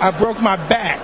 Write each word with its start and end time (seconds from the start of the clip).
I 0.00 0.10
broke 0.10 0.40
my 0.40 0.56
back. 0.56 1.00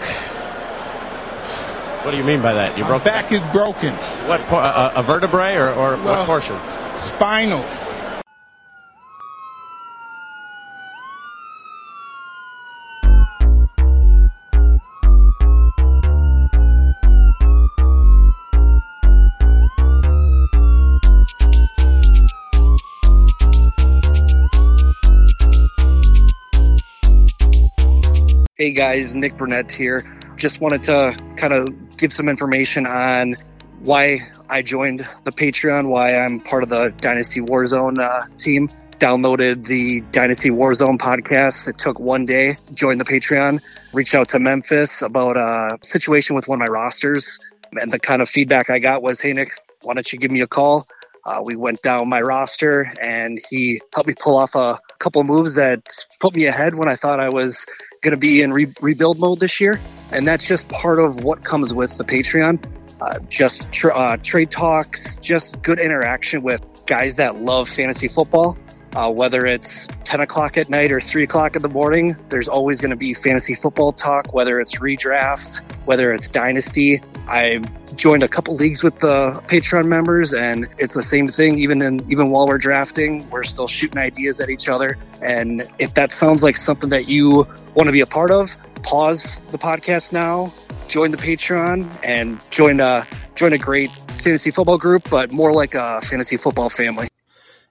What 2.05 2.11
do 2.11 2.17
you 2.17 2.25
mean 2.25 2.43
by 2.43 2.53
that? 2.55 2.77
You 2.77 2.83
My 2.85 2.91
broke 2.91 3.05
back 3.05 3.31
is 3.33 3.41
broken. 3.53 3.95
what? 4.27 4.41
por- 4.47 4.61
A, 4.61 4.65
uh, 4.65 4.69
uh, 4.69 4.93
a 4.97 5.03
vertebrae 5.03 5.55
or, 5.55 5.73
or 5.73 5.97
what 5.99 6.27
portion? 6.27 6.59
Spinal. 6.97 7.65
Guys, 28.73 29.15
Nick 29.15 29.37
Burnett 29.37 29.71
here. 29.73 30.05
Just 30.37 30.61
wanted 30.61 30.85
to 30.85 31.17
kind 31.37 31.53
of 31.53 31.97
give 31.97 32.13
some 32.13 32.29
information 32.29 32.87
on 32.87 33.37
why 33.81 34.21
I 34.49 34.63
joined 34.63 35.07
the 35.25 35.33
Patreon, 35.33 35.89
why 35.89 36.17
I'm 36.17 36.41
part 36.41 36.63
of 36.63 36.69
the 36.69 36.95
Dynasty 37.01 37.41
Warzone 37.41 37.99
uh, 37.99 38.27
team. 38.39 38.69
Downloaded 38.99 39.67
the 39.67 40.01
Dynasty 40.01 40.51
Warzone 40.51 40.99
podcast. 40.99 41.67
It 41.69 41.79
took 41.79 41.99
one 41.99 42.25
day 42.25 42.55
to 42.55 42.75
join 42.75 42.99
the 42.99 43.05
Patreon. 43.05 43.61
Reached 43.93 44.15
out 44.15 44.29
to 44.29 44.39
Memphis 44.39 45.03
about 45.03 45.37
a 45.37 45.79
situation 45.83 46.37
with 46.37 46.47
one 46.47 46.57
of 46.57 46.61
my 46.61 46.69
rosters. 46.69 47.41
And 47.73 47.91
the 47.91 47.99
kind 47.99 48.23
of 48.23 48.29
feedback 48.29 48.71
I 48.71 48.79
got 48.79 49.03
was, 49.03 49.21
hey, 49.21 49.33
Nick, 49.33 49.51
why 49.83 49.95
don't 49.95 50.13
you 50.13 50.19
give 50.19 50.31
me 50.31 50.43
a 50.43 50.47
call? 50.47 50.87
Uh, 51.25 51.41
we 51.45 51.57
went 51.57 51.83
down 51.83 52.09
my 52.09 52.21
roster 52.21 52.93
and 53.01 53.41
he 53.51 53.81
helped 53.95 54.09
me 54.09 54.15
pull 54.19 54.37
off 54.37 54.55
a 54.55 54.81
couple 54.99 55.23
moves 55.23 55.55
that 55.55 55.87
put 56.21 56.35
me 56.35 56.47
ahead 56.47 56.75
when 56.75 56.89
I 56.89 56.97
thought 56.97 57.21
I 57.21 57.29
was 57.29 57.67
going 58.03 58.11
to 58.11 58.17
be 58.17 58.43
in 58.43 58.53
re- 58.53 58.73
rebuild 58.81 59.19
mode 59.21 59.41
this 59.41 59.61
year. 59.61 59.81
And 60.11 60.27
that's 60.27 60.47
just 60.47 60.69
part 60.69 60.99
of 60.99 61.25
what 61.25 61.43
comes 61.43 61.73
with 61.73 61.97
the 61.97 62.05
Patreon. 62.05 62.63
Uh, 63.01 63.21
just 63.29 63.71
tr- 63.73 63.93
uh, 63.93 64.17
trade 64.19 64.51
talks, 64.51 65.17
just 65.17 65.63
good 65.63 65.79
interaction 65.79 66.43
with 66.43 66.61
guys 66.87 67.17
that 67.17 67.37
love 67.37 67.69
fantasy 67.69 68.09
football. 68.09 68.59
Uh, 68.95 69.11
whether 69.11 69.47
it's 69.47 69.87
10 70.05 70.21
o'clock 70.21 70.59
at 70.59 70.69
night 70.69 70.93
or 70.93 71.01
3 71.01 71.23
o'clock 71.23 71.57
in 71.57 71.63
the 71.63 71.69
morning, 71.69 72.17
there's 72.29 72.49
always 72.49 72.81
going 72.81 72.91
to 72.91 72.97
be 72.97 73.15
fantasy 73.15 73.55
football 73.55 73.93
talk, 73.93 74.35
whether 74.35 74.61
it's 74.61 74.77
redraft, 74.77 75.63
whether 75.87 76.13
it's 76.13 76.29
dynasty. 76.29 77.01
I 77.27 77.61
joined 77.97 78.23
a 78.23 78.29
couple 78.29 78.55
leagues 78.55 78.83
with 78.83 78.99
the 78.99 79.43
Patreon 79.47 79.87
members, 79.87 80.35
and 80.35 80.69
it's 80.79 80.95
the 80.95 81.03
same 81.03 81.29
thing. 81.29 81.59
Even 81.59 81.81
in 81.83 82.11
even 82.11 82.31
while 82.31 82.47
we're 82.47 82.59
drafting, 82.59 83.29
we're 83.31 83.45
still 83.45 83.69
shooting 83.69 83.99
ideas 83.99 84.41
at 84.41 84.51
each 84.51 84.69
other. 84.69 84.99
And 85.21 85.67
if 85.79 85.95
that 85.95 86.13
sounds 86.13 86.43
like 86.43 86.57
something 86.57 86.91
that 86.91 87.09
you 87.09 87.47
want 87.75 87.87
to 87.87 87.93
be 87.93 88.01
a 88.01 88.07
part 88.07 88.31
of, 88.31 88.57
pause 88.83 89.39
the 89.51 89.59
podcast 89.59 90.13
now, 90.13 90.53
join 90.89 91.11
the 91.11 91.17
Patreon, 91.17 91.91
and 92.03 92.39
join 92.51 92.81
a 92.81 93.07
join 93.35 93.53
a 93.53 93.59
great 93.59 93.91
fantasy 94.21 94.51
football 94.51 94.79
group, 94.79 95.09
but 95.11 95.33
more 95.33 95.53
like 95.53 95.75
a 95.75 96.01
fantasy 96.03 96.37
football 96.37 96.69
family. 96.69 97.09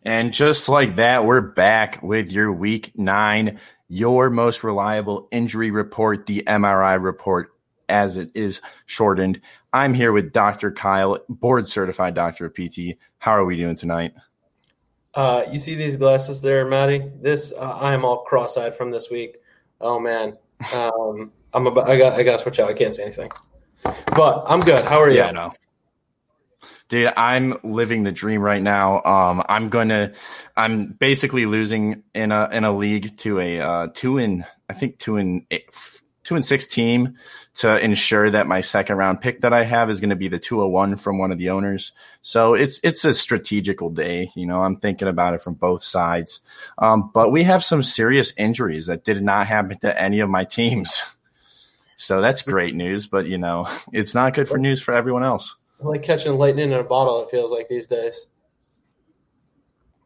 And 0.03 0.33
just 0.33 0.67
like 0.67 0.95
that, 0.95 1.25
we're 1.25 1.41
back 1.41 2.01
with 2.01 2.31
your 2.31 2.51
week 2.51 2.91
nine, 2.95 3.59
your 3.87 4.29
most 4.31 4.63
reliable 4.63 5.27
injury 5.31 5.69
report, 5.69 6.25
the 6.25 6.43
MRI 6.47 7.01
report, 7.01 7.53
as 7.87 8.17
it 8.17 8.31
is 8.33 8.61
shortened. 8.87 9.41
I'm 9.73 9.93
here 9.93 10.11
with 10.11 10.33
Dr. 10.33 10.71
Kyle, 10.71 11.19
board 11.29 11.67
certified 11.67 12.15
doctor 12.15 12.47
of 12.47 12.55
PT. 12.55 12.97
How 13.19 13.31
are 13.31 13.45
we 13.45 13.57
doing 13.57 13.75
tonight? 13.75 14.13
Uh, 15.13 15.43
you 15.51 15.59
see 15.59 15.75
these 15.75 15.97
glasses 15.97 16.41
there, 16.41 16.65
Matty? 16.65 17.11
This 17.21 17.53
uh, 17.55 17.77
I 17.79 17.93
am 17.93 18.03
all 18.03 18.23
cross-eyed 18.23 18.75
from 18.75 18.89
this 18.89 19.11
week. 19.11 19.37
Oh 19.81 19.99
man, 19.99 20.37
um, 20.73 21.31
I'm 21.53 21.67
about. 21.67 21.89
I 21.89 21.97
got. 21.97 22.13
I 22.13 22.23
got 22.23 22.37
to 22.37 22.39
switch 22.39 22.59
out. 22.59 22.69
I 22.69 22.73
can't 22.73 22.95
say 22.95 23.03
anything, 23.03 23.29
but 24.15 24.45
I'm 24.47 24.61
good. 24.61 24.85
How 24.85 24.99
are 24.99 25.09
you? 25.09 25.17
Yeah, 25.17 25.31
no. 25.31 25.53
Dude, 26.91 27.13
I'm 27.15 27.57
living 27.63 28.03
the 28.03 28.11
dream 28.11 28.41
right 28.41 28.61
now. 28.61 29.01
Um, 29.05 29.41
I'm 29.47 29.69
gonna, 29.69 30.11
I'm 30.57 30.87
basically 30.87 31.45
losing 31.45 32.03
in 32.13 32.33
a 32.33 32.49
in 32.51 32.65
a 32.65 32.75
league 32.75 33.15
to 33.19 33.39
a 33.39 33.61
uh, 33.61 33.87
two 33.93 34.17
in, 34.17 34.43
I 34.67 34.73
think 34.73 34.97
two 34.97 35.15
in 35.15 35.45
eight, 35.51 35.69
two 36.25 36.35
and 36.35 36.43
six 36.43 36.67
team 36.67 37.15
to 37.53 37.79
ensure 37.79 38.29
that 38.31 38.45
my 38.45 38.59
second 38.59 38.97
round 38.97 39.21
pick 39.21 39.39
that 39.39 39.53
I 39.53 39.63
have 39.63 39.89
is 39.89 40.01
going 40.01 40.09
to 40.09 40.17
be 40.17 40.27
the 40.27 40.37
201 40.37 40.97
from 40.97 41.17
one 41.17 41.31
of 41.31 41.37
the 41.37 41.51
owners. 41.51 41.93
So 42.21 42.55
it's 42.55 42.81
it's 42.83 43.05
a 43.05 43.13
strategical 43.13 43.89
day. 43.89 44.29
You 44.35 44.45
know, 44.45 44.61
I'm 44.61 44.75
thinking 44.75 45.07
about 45.07 45.33
it 45.33 45.41
from 45.41 45.53
both 45.53 45.85
sides. 45.85 46.41
Um, 46.77 47.09
but 47.13 47.31
we 47.31 47.45
have 47.45 47.63
some 47.63 47.83
serious 47.83 48.33
injuries 48.35 48.87
that 48.87 49.05
did 49.05 49.23
not 49.23 49.47
happen 49.47 49.79
to 49.79 49.97
any 49.97 50.19
of 50.19 50.29
my 50.29 50.43
teams. 50.43 51.01
So 51.97 52.19
that's 52.19 52.41
great 52.41 52.73
news, 52.73 53.05
but 53.05 53.27
you 53.27 53.37
know, 53.37 53.67
it's 53.93 54.15
not 54.15 54.33
good 54.33 54.49
for 54.49 54.57
news 54.57 54.81
for 54.81 54.91
everyone 54.91 55.23
else. 55.23 55.55
Like 55.81 56.03
catching 56.03 56.37
lightning 56.37 56.71
in 56.71 56.77
a 56.79 56.83
bottle. 56.83 57.23
It 57.23 57.31
feels 57.31 57.51
like 57.51 57.67
these 57.67 57.87
days. 57.87 58.27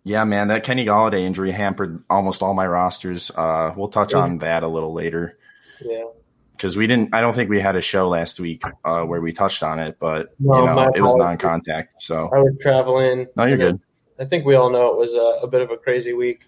Yeah, 0.03 0.23
man, 0.23 0.49
that 0.49 0.63
Kenny 0.63 0.85
Golladay 0.85 1.21
injury 1.21 1.51
hampered 1.51 2.03
almost 2.09 2.43
all 2.43 2.53
my 2.53 2.67
rosters. 2.67 3.31
Uh, 3.31 3.73
we'll 3.75 3.87
touch 3.87 4.13
on 4.13 4.37
that 4.39 4.61
a 4.63 4.67
little 4.67 4.93
later 4.93 5.39
Yeah. 5.83 6.03
because 6.51 6.77
we 6.77 6.85
didn't. 6.85 7.13
I 7.15 7.21
don't 7.21 7.33
think 7.33 7.49
we 7.49 7.59
had 7.59 7.75
a 7.75 7.81
show 7.81 8.07
last 8.07 8.39
week 8.39 8.63
uh, 8.85 9.01
where 9.03 9.19
we 9.19 9.33
touched 9.33 9.63
on 9.63 9.79
it, 9.79 9.97
but 9.99 10.35
No, 10.39 10.59
you 10.59 10.65
know, 10.67 10.91
it 10.95 11.01
was 11.01 11.15
non-contact. 11.15 11.99
So 12.01 12.29
I 12.31 12.37
was 12.37 12.55
traveling. 12.61 13.25
no, 13.35 13.45
you're 13.45 13.57
good. 13.57 13.79
I 14.19 14.25
think 14.25 14.45
we 14.45 14.53
all 14.55 14.69
know 14.69 14.93
it 14.93 14.97
was 14.97 15.13
a, 15.15 15.43
a 15.43 15.47
bit 15.47 15.61
of 15.61 15.71
a 15.71 15.77
crazy 15.77 16.13
week, 16.13 16.43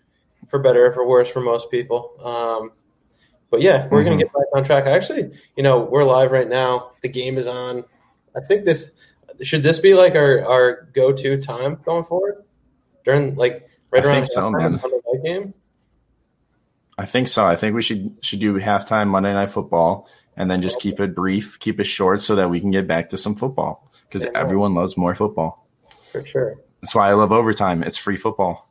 for 0.47 0.59
better 0.59 0.85
or 0.85 0.91
for 0.91 1.07
worse 1.07 1.27
for 1.29 1.41
most 1.41 1.71
people. 1.71 2.13
Um, 2.23 2.71
but 3.49 3.61
yeah, 3.61 3.87
we're 3.89 4.01
Mm-hmm. 4.01 4.05
gonna 4.09 4.17
get 4.23 4.33
back 4.33 4.45
on 4.53 4.63
track. 4.63 4.85
Actually, 4.85 5.31
you 5.55 5.63
know, 5.63 5.79
we're 5.81 6.03
live 6.03 6.31
right 6.31 6.47
now. 6.47 6.91
The 7.01 7.09
game 7.09 7.39
is 7.39 7.47
on. 7.47 7.83
I 8.35 8.41
think 8.41 8.65
this 8.65 8.91
should 9.41 9.63
this 9.63 9.79
be 9.79 9.93
like 9.93 10.15
our 10.15 10.43
our 10.45 10.83
go 10.93 11.11
to 11.11 11.41
time 11.41 11.79
going 11.85 12.03
forward 12.03 12.43
during 13.05 13.35
like 13.35 13.67
right 13.91 14.03
I 14.03 14.07
around 14.07 14.15
think 14.23 14.27
so, 14.33 14.49
man. 14.51 14.73
the 14.73 15.01
night 15.13 15.23
game. 15.23 15.53
I 16.97 17.05
think 17.05 17.27
so. 17.27 17.45
I 17.45 17.55
think 17.55 17.75
we 17.75 17.81
should 17.81 18.17
should 18.21 18.39
do 18.39 18.55
halftime 18.55 19.07
Monday 19.07 19.33
Night 19.33 19.51
Football 19.51 20.07
and 20.35 20.49
then 20.49 20.61
just 20.61 20.79
keep 20.79 20.99
it 20.99 21.15
brief, 21.15 21.59
keep 21.59 21.79
it 21.79 21.85
short, 21.85 22.21
so 22.21 22.35
that 22.35 22.49
we 22.49 22.59
can 22.59 22.71
get 22.71 22.87
back 22.87 23.09
to 23.09 23.17
some 23.17 23.35
football 23.35 23.89
because 24.07 24.25
Yeah. 24.25 24.31
everyone 24.35 24.73
loves 24.73 24.97
more 24.97 25.13
football. 25.15 25.67
For 26.11 26.25
sure. 26.25 26.55
That's 26.81 26.95
why 26.95 27.09
I 27.09 27.13
love 27.13 27.31
overtime. 27.31 27.83
It's 27.83 27.97
free 27.97 28.17
football. 28.17 28.69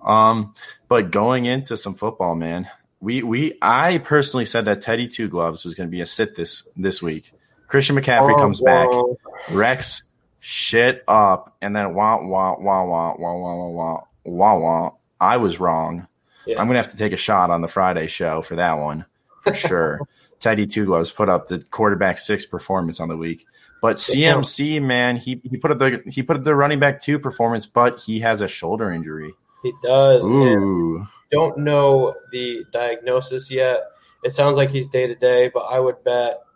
Um, 0.00 0.54
but 0.88 1.10
going 1.10 1.46
into 1.46 1.76
some 1.76 1.94
football, 1.94 2.34
man, 2.34 2.68
we 3.00 3.22
we 3.22 3.58
I 3.62 3.98
personally 3.98 4.44
said 4.44 4.64
that 4.64 4.80
Teddy 4.80 5.06
Two 5.08 5.28
Gloves 5.28 5.64
was 5.64 5.74
going 5.74 5.88
to 5.88 5.90
be 5.90 6.00
a 6.00 6.06
sit 6.06 6.34
this 6.36 6.66
this 6.76 7.00
week. 7.02 7.32
Christian 7.68 7.96
McCaffrey 7.96 8.34
Oh, 8.34 8.38
comes 8.38 8.60
back, 8.60 8.90
wow. 8.90 9.16
Rex 9.50 10.02
shit 10.40 11.04
up, 11.06 11.56
and 11.62 11.76
then 11.76 11.94
wah 11.94 12.20
wah 12.20 12.56
wah 12.58 12.84
wah 12.84 13.14
wah 13.16 13.34
wah 13.34 13.54
wah 13.54 13.68
wah 13.68 14.04
wah 14.24 14.54
wah. 14.58 14.90
I 15.20 15.36
was 15.36 15.60
wrong. 15.60 16.06
Yeah. 16.46 16.60
I'm 16.60 16.66
gonna 16.66 16.78
have 16.78 16.90
to 16.90 16.96
take 16.96 17.12
a 17.12 17.16
shot 17.16 17.50
on 17.50 17.60
the 17.60 17.68
Friday 17.68 18.06
show 18.08 18.42
for 18.42 18.56
that 18.56 18.78
one 18.78 19.04
for 19.42 19.54
sure. 19.54 20.00
Teddy 20.40 20.66
Two 20.66 20.86
Gloves 20.86 21.10
put 21.10 21.28
up 21.28 21.48
the 21.48 21.58
quarterback 21.58 22.18
six 22.18 22.46
performance 22.46 23.00
on 23.00 23.08
the 23.08 23.16
week. 23.16 23.46
But 23.80 23.96
CMC, 23.96 24.82
man, 24.82 25.16
he, 25.16 25.40
he 25.44 25.56
put 25.56 25.70
up 25.70 25.78
the 25.78 26.02
he 26.06 26.22
put 26.22 26.36
up 26.36 26.44
the 26.44 26.54
running 26.54 26.80
back 26.80 27.00
two 27.00 27.18
performance, 27.18 27.66
but 27.66 28.00
he 28.00 28.20
has 28.20 28.40
a 28.40 28.48
shoulder 28.48 28.90
injury. 28.90 29.34
He 29.62 29.72
does. 29.82 30.24
Ooh. 30.24 31.06
don't 31.30 31.58
know 31.58 32.14
the 32.32 32.64
diagnosis 32.72 33.50
yet. 33.50 33.82
It 34.24 34.34
sounds 34.34 34.56
like 34.56 34.70
he's 34.70 34.88
day 34.88 35.06
to 35.06 35.14
day, 35.14 35.48
but 35.52 35.60
I 35.60 35.78
would 35.78 36.02
bet, 36.02 36.12
you 36.12 36.16
know, 36.16 36.38
it, 36.38 36.47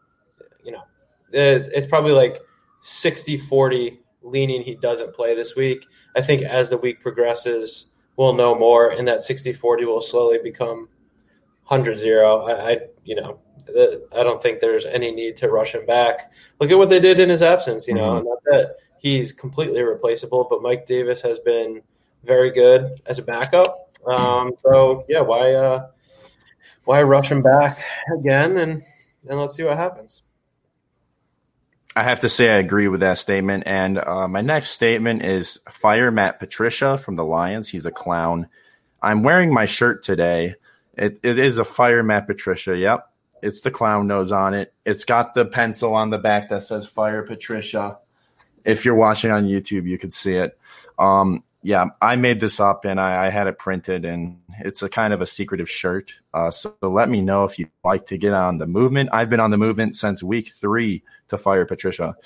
it's 1.32 1.86
probably 1.86 2.12
like 2.12 2.40
60 2.82 3.38
40 3.38 4.00
leaning 4.22 4.62
he 4.62 4.74
doesn't 4.76 5.14
play 5.14 5.34
this 5.34 5.56
week. 5.56 5.86
I 6.16 6.22
think 6.22 6.42
as 6.42 6.70
the 6.70 6.78
week 6.78 7.00
progresses, 7.02 7.90
we'll 8.16 8.34
know 8.34 8.54
more, 8.54 8.90
and 8.90 9.06
that 9.08 9.22
60 9.22 9.52
40 9.52 9.84
will 9.84 10.00
slowly 10.00 10.38
become 10.42 10.88
100 11.66 11.96
0. 11.96 12.42
I, 12.42 12.70
I, 12.72 12.78
you 13.04 13.16
know, 13.16 13.38
I 14.14 14.22
don't 14.22 14.42
think 14.42 14.60
there's 14.60 14.86
any 14.86 15.10
need 15.12 15.36
to 15.38 15.48
rush 15.48 15.74
him 15.74 15.86
back. 15.86 16.32
Look 16.60 16.70
at 16.70 16.78
what 16.78 16.90
they 16.90 17.00
did 17.00 17.20
in 17.20 17.28
his 17.28 17.42
absence, 17.42 17.86
you 17.88 17.94
know, 17.94 18.20
Mhm. 18.20 18.24
not 18.24 18.38
that 18.44 18.76
he's 18.98 19.32
completely 19.32 19.82
replaceable, 19.82 20.46
but 20.48 20.62
Mike 20.62 20.86
Davis 20.86 21.20
has 21.22 21.38
been 21.40 21.80
very 22.24 22.50
good 22.50 23.00
as 23.06 23.18
a 23.18 23.22
backup. 23.22 23.90
Um, 24.06 24.52
so 24.62 25.04
yeah, 25.08 25.20
why 25.20 25.54
uh, 25.54 25.86
why 26.84 27.02
rush 27.02 27.30
him 27.30 27.42
back 27.42 27.78
again 28.18 28.58
and 28.58 28.82
and 29.28 29.38
let's 29.40 29.54
see 29.54 29.62
what 29.62 29.76
happens. 29.76 30.22
I 31.94 32.02
have 32.04 32.20
to 32.20 32.28
say 32.28 32.50
I 32.50 32.58
agree 32.58 32.88
with 32.88 33.00
that 33.00 33.18
statement. 33.18 33.64
And 33.66 33.98
uh, 33.98 34.26
my 34.28 34.40
next 34.40 34.70
statement 34.70 35.22
is 35.22 35.60
fire 35.70 36.10
Matt 36.10 36.38
Patricia 36.38 36.96
from 36.96 37.16
the 37.16 37.24
Lions. 37.24 37.68
He's 37.68 37.86
a 37.86 37.90
clown. 37.90 38.48
I'm 39.02 39.22
wearing 39.22 39.52
my 39.52 39.66
shirt 39.66 40.02
today. 40.02 40.54
It, 40.96 41.20
it 41.22 41.38
is 41.38 41.58
a 41.58 41.64
fire 41.64 42.02
Matt 42.02 42.26
Patricia. 42.26 42.76
Yep. 42.76 43.08
It's 43.42 43.62
the 43.62 43.70
clown 43.70 44.06
nose 44.06 44.32
on 44.32 44.54
it. 44.54 44.72
It's 44.86 45.04
got 45.04 45.34
the 45.34 45.44
pencil 45.44 45.94
on 45.94 46.10
the 46.10 46.18
back 46.18 46.48
that 46.50 46.62
says 46.62 46.86
fire 46.86 47.22
Patricia. 47.22 47.98
If 48.64 48.84
you're 48.84 48.94
watching 48.94 49.32
on 49.32 49.46
YouTube, 49.46 49.86
you 49.86 49.98
could 49.98 50.12
see 50.12 50.36
it. 50.36 50.56
Um, 50.98 51.42
yeah, 51.62 51.86
I 52.00 52.16
made 52.16 52.40
this 52.40 52.58
up 52.58 52.84
and 52.84 53.00
I, 53.00 53.26
I, 53.26 53.30
had 53.30 53.46
it 53.46 53.58
printed, 53.58 54.04
and 54.04 54.40
it's 54.58 54.82
a 54.82 54.88
kind 54.88 55.12
of 55.12 55.20
a 55.20 55.26
secretive 55.26 55.70
shirt. 55.70 56.14
Uh, 56.34 56.50
so, 56.50 56.74
so, 56.80 56.90
let 56.90 57.08
me 57.08 57.20
know 57.20 57.44
if 57.44 57.58
you'd 57.58 57.70
like 57.84 58.06
to 58.06 58.18
get 58.18 58.32
on 58.32 58.58
the 58.58 58.66
movement. 58.66 59.10
I've 59.12 59.30
been 59.30 59.40
on 59.40 59.50
the 59.50 59.56
movement 59.56 59.94
since 59.94 60.22
week 60.22 60.52
three 60.52 61.04
to 61.28 61.38
fire 61.38 61.64
Patricia. 61.64 62.16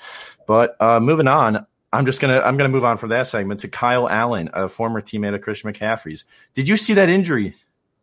But 0.47 0.75
uh, 0.81 0.99
moving 0.99 1.27
on, 1.27 1.65
I'm 1.93 2.05
just 2.05 2.19
gonna 2.19 2.39
I'm 2.39 2.57
gonna 2.57 2.69
move 2.69 2.83
on 2.83 2.97
from 2.97 3.09
that 3.09 3.27
segment 3.27 3.59
to 3.61 3.67
Kyle 3.67 4.09
Allen, 4.09 4.49
a 4.53 4.67
former 4.67 5.01
teammate 5.01 5.35
of 5.35 5.41
Christian 5.41 5.71
McCaffrey's. 5.71 6.25
Did 6.53 6.67
you 6.67 6.75
see 6.75 6.95
that 6.95 7.09
injury? 7.09 7.53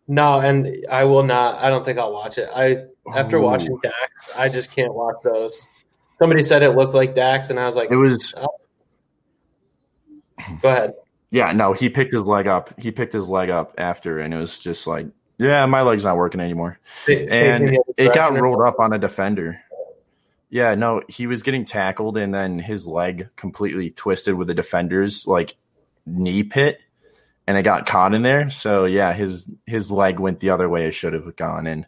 No, 0.06 0.38
and 0.38 0.86
I 0.90 1.04
will 1.04 1.22
not. 1.22 1.56
I 1.62 1.68
don't 1.68 1.84
think 1.84 1.98
I'll 1.98 2.12
watch 2.12 2.38
it. 2.38 2.48
I 2.54 2.84
after 3.14 3.38
Ooh. 3.38 3.42
watching 3.42 3.76
Dax, 3.82 4.38
I 4.38 4.48
just 4.48 4.74
can't 4.74 4.94
watch 4.94 5.16
those. 5.24 5.66
Somebody 6.18 6.42
said 6.42 6.62
it 6.62 6.70
looked 6.70 6.94
like 6.94 7.14
Dax, 7.14 7.50
and 7.50 7.58
I 7.58 7.66
was 7.66 7.74
like, 7.74 7.90
it 7.90 7.96
was. 7.96 8.34
Oh. 8.36 8.48
Go 10.62 10.68
ahead. 10.68 10.94
Yeah, 11.34 11.50
no, 11.50 11.72
he 11.72 11.88
picked 11.88 12.12
his 12.12 12.28
leg 12.28 12.46
up. 12.46 12.78
He 12.78 12.92
picked 12.92 13.12
his 13.12 13.28
leg 13.28 13.50
up 13.50 13.74
after, 13.76 14.20
and 14.20 14.32
it 14.32 14.36
was 14.36 14.56
just 14.60 14.86
like, 14.86 15.08
yeah, 15.36 15.66
my 15.66 15.82
leg's 15.82 16.04
not 16.04 16.16
working 16.16 16.40
anymore. 16.40 16.78
and 17.08 17.76
it 17.96 18.14
got 18.14 18.38
rolled 18.38 18.62
up 18.62 18.78
on 18.78 18.92
a 18.92 19.00
defender. 19.00 19.60
Yeah, 20.48 20.76
no, 20.76 21.02
he 21.08 21.26
was 21.26 21.42
getting 21.42 21.64
tackled, 21.64 22.18
and 22.18 22.32
then 22.32 22.60
his 22.60 22.86
leg 22.86 23.30
completely 23.34 23.90
twisted 23.90 24.36
with 24.36 24.46
the 24.46 24.54
defender's 24.54 25.26
like 25.26 25.56
knee 26.06 26.44
pit, 26.44 26.78
and 27.48 27.58
it 27.58 27.64
got 27.64 27.84
caught 27.84 28.14
in 28.14 28.22
there. 28.22 28.48
So 28.48 28.84
yeah, 28.84 29.12
his 29.12 29.50
his 29.66 29.90
leg 29.90 30.20
went 30.20 30.38
the 30.38 30.50
other 30.50 30.68
way 30.68 30.86
it 30.86 30.94
should 30.94 31.14
have 31.14 31.34
gone, 31.34 31.66
and 31.66 31.84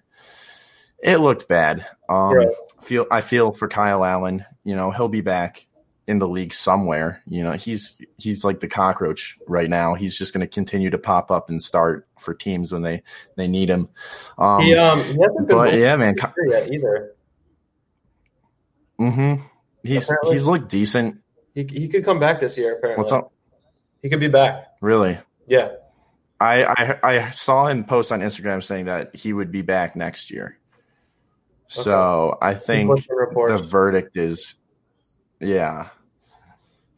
it 0.98 1.18
looked 1.18 1.46
bad. 1.46 1.86
Um. 2.08 2.50
Feel 2.82 3.06
I 3.12 3.20
feel 3.20 3.52
for 3.52 3.68
Kyle 3.68 4.04
Allen. 4.04 4.44
You 4.64 4.74
know, 4.74 4.90
he'll 4.90 5.06
be 5.06 5.20
back 5.20 5.65
in 6.06 6.18
the 6.18 6.28
league 6.28 6.52
somewhere. 6.52 7.22
You 7.26 7.42
know, 7.42 7.52
he's 7.52 7.96
he's 8.18 8.44
like 8.44 8.60
the 8.60 8.68
cockroach 8.68 9.38
right 9.46 9.68
now. 9.68 9.94
He's 9.94 10.16
just 10.16 10.32
going 10.32 10.40
to 10.40 10.46
continue 10.46 10.90
to 10.90 10.98
pop 10.98 11.30
up 11.30 11.50
and 11.50 11.62
start 11.62 12.06
for 12.18 12.34
teams 12.34 12.72
when 12.72 12.82
they 12.82 13.02
they 13.36 13.48
need 13.48 13.68
him. 13.68 13.88
Um, 14.38 14.62
he, 14.62 14.74
um, 14.74 15.02
he 15.02 15.18
but 15.48 15.74
yeah, 15.74 15.96
man, 15.96 16.16
yet 16.48 16.72
either. 16.72 17.12
Mm-hmm. 18.98 19.42
He's 19.82 20.04
apparently, 20.04 20.32
he's 20.32 20.46
looked 20.46 20.68
decent. 20.68 21.18
He 21.54 21.64
he 21.64 21.88
could 21.88 22.04
come 22.04 22.18
back 22.18 22.40
this 22.40 22.56
year. 22.56 22.76
Apparently, 22.76 23.02
what's 23.02 23.12
up? 23.12 23.32
He 24.02 24.08
could 24.08 24.20
be 24.20 24.28
back. 24.28 24.68
Really? 24.80 25.18
Yeah. 25.46 25.70
I, 26.38 26.64
I 26.64 26.98
I 27.02 27.30
saw 27.30 27.66
him 27.66 27.84
post 27.84 28.12
on 28.12 28.20
Instagram 28.20 28.62
saying 28.62 28.86
that 28.86 29.16
he 29.16 29.32
would 29.32 29.50
be 29.50 29.62
back 29.62 29.96
next 29.96 30.30
year. 30.30 30.58
Okay. 31.66 31.82
So 31.82 32.36
I 32.42 32.52
think 32.54 32.94
the 32.94 33.66
verdict 33.66 34.16
is, 34.16 34.58
yeah, 35.40 35.88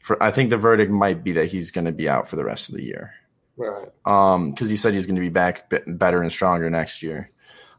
for, 0.08 0.22
I 0.22 0.30
think 0.30 0.50
the 0.50 0.56
verdict 0.56 0.90
might 0.90 1.22
be 1.22 1.32
that 1.32 1.50
he's 1.50 1.70
going 1.70 1.84
to 1.84 1.92
be 1.92 2.08
out 2.08 2.28
for 2.28 2.36
the 2.36 2.44
rest 2.44 2.70
of 2.70 2.76
the 2.76 2.84
year. 2.84 3.14
Right. 3.58 3.88
Um, 4.04 4.52
because 4.52 4.70
he 4.70 4.76
said 4.76 4.94
he's 4.94 5.06
going 5.06 5.16
to 5.16 5.20
be 5.20 5.28
back 5.28 5.70
better 5.86 6.22
and 6.22 6.32
stronger 6.32 6.70
next 6.70 7.02
year. 7.02 7.30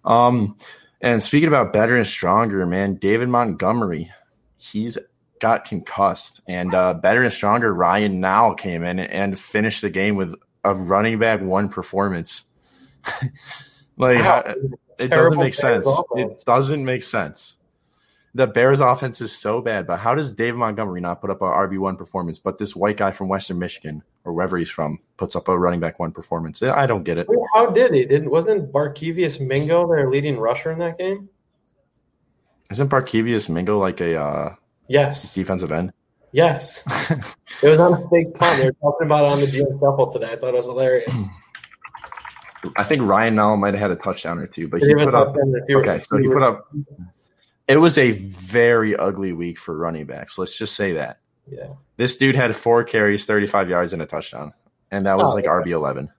Um, 0.05 0.57
and 1.01 1.23
speaking 1.23 1.47
about 1.47 1.73
better 1.73 1.95
and 1.95 2.05
stronger, 2.05 2.65
man, 2.65 2.95
David 2.95 3.29
Montgomery, 3.29 4.11
he's 4.59 4.97
got 5.39 5.65
concussed, 5.65 6.41
and 6.47 6.75
uh, 6.75 6.93
better 6.93 7.23
and 7.23 7.33
stronger 7.33 7.73
Ryan 7.73 8.21
Nall 8.21 8.57
came 8.57 8.83
in 8.83 8.99
and 8.99 9.39
finished 9.39 9.81
the 9.81 9.89
game 9.89 10.15
with 10.15 10.35
a 10.63 10.73
running 10.73 11.17
back 11.17 11.41
one 11.41 11.69
performance. 11.69 12.43
like 13.97 14.19
wow. 14.19 14.53
it 14.99 15.09
doesn't 15.09 15.39
make 15.39 15.53
sense. 15.53 15.87
It 16.15 16.43
doesn't 16.45 16.83
make 16.83 17.03
sense 17.03 17.55
the 18.35 18.47
Bears 18.47 18.79
offense 18.79 19.21
is 19.21 19.35
so 19.35 19.61
bad, 19.61 19.87
but 19.87 19.99
how 19.99 20.13
does 20.13 20.33
Dave 20.33 20.55
Montgomery 20.55 21.01
not 21.01 21.21
put 21.21 21.29
up 21.29 21.41
a 21.41 21.45
RB 21.45 21.79
one 21.79 21.97
performance, 21.97 22.39
but 22.39 22.57
this 22.57 22.75
white 22.75 22.97
guy 22.97 23.11
from 23.11 23.27
Western 23.27 23.57
Michigan 23.57 24.03
or 24.23 24.33
wherever 24.33 24.57
he's 24.57 24.69
from 24.69 24.99
puts 25.17 25.35
up 25.35 25.47
a 25.47 25.57
running 25.57 25.79
back 25.79 25.99
one 25.99 26.11
performance? 26.11 26.61
I 26.61 26.85
don't 26.85 27.03
get 27.03 27.17
it. 27.17 27.27
How 27.53 27.67
did 27.67 27.93
he? 27.93 28.05
Didn't 28.05 28.29
wasn't 28.29 28.71
Barkevious 28.71 29.45
Mingo 29.45 29.87
their 29.87 30.09
leading 30.09 30.37
rusher 30.37 30.71
in 30.71 30.79
that 30.79 30.97
game? 30.97 31.29
Isn't 32.69 32.89
Barkevious 32.89 33.49
Mingo 33.49 33.79
like 33.79 33.99
a 33.99 34.15
uh, 34.15 34.55
yes 34.87 35.33
defensive 35.33 35.71
end? 35.71 35.91
Yes, 36.31 36.83
it 37.63 37.67
was 37.67 37.79
on 37.79 37.93
a 37.93 38.07
big 38.11 38.31
punt. 38.35 38.59
They 38.59 38.67
were 38.67 38.73
talking 38.73 39.07
about 39.07 39.25
it 39.25 39.31
on 39.31 39.39
the 39.39 39.47
GM 39.47 39.79
Shuffle 39.79 40.11
today. 40.11 40.33
I 40.33 40.35
thought 40.35 40.49
it 40.49 40.57
was 40.57 40.67
hilarious. 40.67 41.15
I 42.75 42.83
think 42.83 43.01
Ryan 43.01 43.35
Nall 43.37 43.57
might 43.57 43.73
have 43.73 43.81
had 43.81 43.91
a 43.91 43.95
touchdown 43.95 44.37
or 44.37 44.45
two, 44.45 44.67
but 44.67 44.81
he, 44.81 44.87
he 44.89 44.93
put 44.93 45.15
up. 45.15 45.35
Okay, 45.71 46.01
so 46.01 46.17
he 46.17 46.27
put 46.27 46.43
up 46.43 46.69
it 47.69 47.77
was 47.77 47.99
a 47.99 48.11
very 48.11 48.95
ugly 48.95 49.31
week 49.31 49.59
for 49.59 49.77
running 49.77 50.07
backs. 50.07 50.39
Let's 50.39 50.57
just 50.57 50.75
say 50.75 50.93
that. 50.93 51.19
Yeah. 51.47 51.73
This 51.97 52.17
dude 52.17 52.35
had 52.35 52.55
four 52.55 52.83
carries, 52.83 53.25
35 53.25 53.69
yards, 53.69 53.93
and 53.93 54.01
a 54.01 54.07
touchdown. 54.07 54.53
And 54.89 55.05
that 55.05 55.17
was 55.17 55.31
oh, 55.31 55.35
like 55.35 55.45
yeah. 55.45 55.51
RB11. 55.51 56.09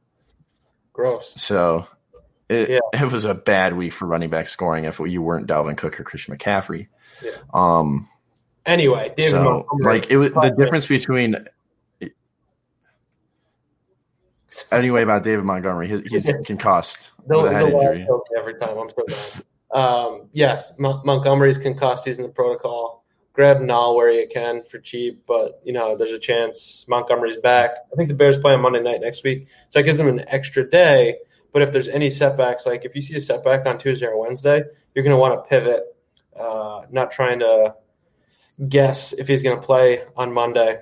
Gross. 0.93 1.35
So 1.37 1.89
it, 2.49 2.71
yeah. 2.71 2.79
it 2.93 3.11
was 3.11 3.25
a 3.25 3.35
bad 3.35 3.77
week 3.77 3.93
for 3.93 4.07
running 4.07 4.31
back 4.31 4.47
scoring 4.47 4.85
if 4.85 5.01
you 5.01 5.23
weren't 5.23 5.49
Dalvin 5.49 5.77
Cook 5.77 5.99
or 5.99 6.05
Christian 6.05 6.37
McCaffrey. 6.37 6.87
Yeah. 7.21 7.33
Um, 7.53 8.09
anyway, 8.65 9.13
David 9.17 9.31
so 9.31 9.67
like 9.81 10.09
it 10.09 10.19
was 10.19 10.31
the 10.31 10.55
difference 10.57 10.87
between 10.87 11.35
anyway 14.71 15.03
about 15.03 15.25
David 15.25 15.45
Montgomery. 15.45 16.05
he's 16.09 16.31
concussed 16.45 17.11
with 17.27 17.47
a 17.47 17.53
head 17.53 17.69
injury. 17.69 18.07
Every 18.39 18.55
time 18.55 18.79
I'm 18.79 18.91
so 18.91 19.05
bad. 19.07 19.45
Um, 19.73 20.29
yes, 20.33 20.73
M- 20.79 21.03
Montgomery's 21.05 21.59
concussed. 21.59 22.07
He's 22.07 22.19
in 22.19 22.25
the 22.25 22.31
protocol. 22.31 23.05
Grab 23.33 23.59
Nall 23.59 23.95
where 23.95 24.11
you 24.11 24.27
can 24.29 24.65
for 24.65 24.79
cheap, 24.79 25.23
but 25.27 25.53
you 25.65 25.73
know 25.73 25.97
there's 25.97 26.13
a 26.13 26.19
chance 26.19 26.85
Montgomery's 26.89 27.37
back. 27.39 27.71
I 27.93 27.97
think 27.97 28.09
the 28.09 28.15
Bears 28.15 28.39
play 28.39 28.53
on 28.53 28.61
Monday 28.61 28.83
night 28.83 29.01
next 29.01 29.23
week, 29.23 29.49
so 29.69 29.79
it 29.79 29.85
gives 29.85 29.99
them 29.99 30.09
an 30.09 30.25
extra 30.27 30.69
day. 30.69 31.17
But 31.53 31.63
if 31.63 31.73
there's 31.73 31.89
any 31.89 32.11
setbacks, 32.11 32.67
like 32.67 32.85
if 32.85 32.95
you 32.95 33.03
see 33.03 33.17
a 33.17 33.21
setback 33.21 33.67
on 33.67 33.79
Tuesday 33.79 34.07
or 34.07 34.21
Wednesday, 34.21 34.65
you're 34.95 35.05
going 35.05 35.15
to 35.15 35.21
want 35.21 35.43
to 35.43 35.49
pivot, 35.49 35.85
uh, 36.39 36.83
not 36.91 37.11
trying 37.13 37.41
to 37.41 37.75
guess 38.69 39.13
if 39.13 39.27
he's 39.29 39.43
going 39.43 39.59
to 39.59 39.65
play 39.65 40.03
on 40.17 40.33
Monday. 40.33 40.81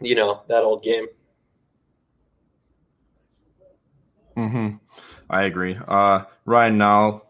You 0.00 0.14
know 0.14 0.42
that 0.48 0.62
old 0.62 0.82
game. 0.82 1.06
Hmm. 4.36 4.76
I 5.28 5.44
agree. 5.44 5.76
Uh, 5.88 6.24
Ryan 6.44 6.78
Nall 6.78 7.22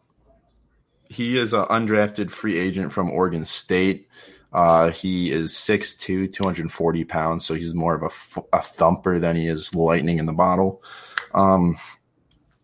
he 1.08 1.38
is 1.38 1.53
an 1.53 1.64
undrafted 1.64 2.31
free 2.31 2.58
agent 2.58 2.93
from 2.93 3.11
Oregon 3.11 3.44
State. 3.44 4.08
Uh, 4.53 4.91
he 4.91 5.31
is 5.31 5.53
6'2", 5.53 6.32
240 6.32 7.05
pounds, 7.05 7.44
so 7.44 7.55
he's 7.55 7.75
more 7.75 7.94
of 7.94 8.03
a, 8.03 8.56
a 8.56 8.62
thumper 8.62 9.19
than 9.19 9.37
he 9.37 9.49
is 9.49 9.75
lightning 9.75 10.19
in 10.19 10.26
the 10.26 10.32
bottle. 10.32 10.82
Um, 11.35 11.76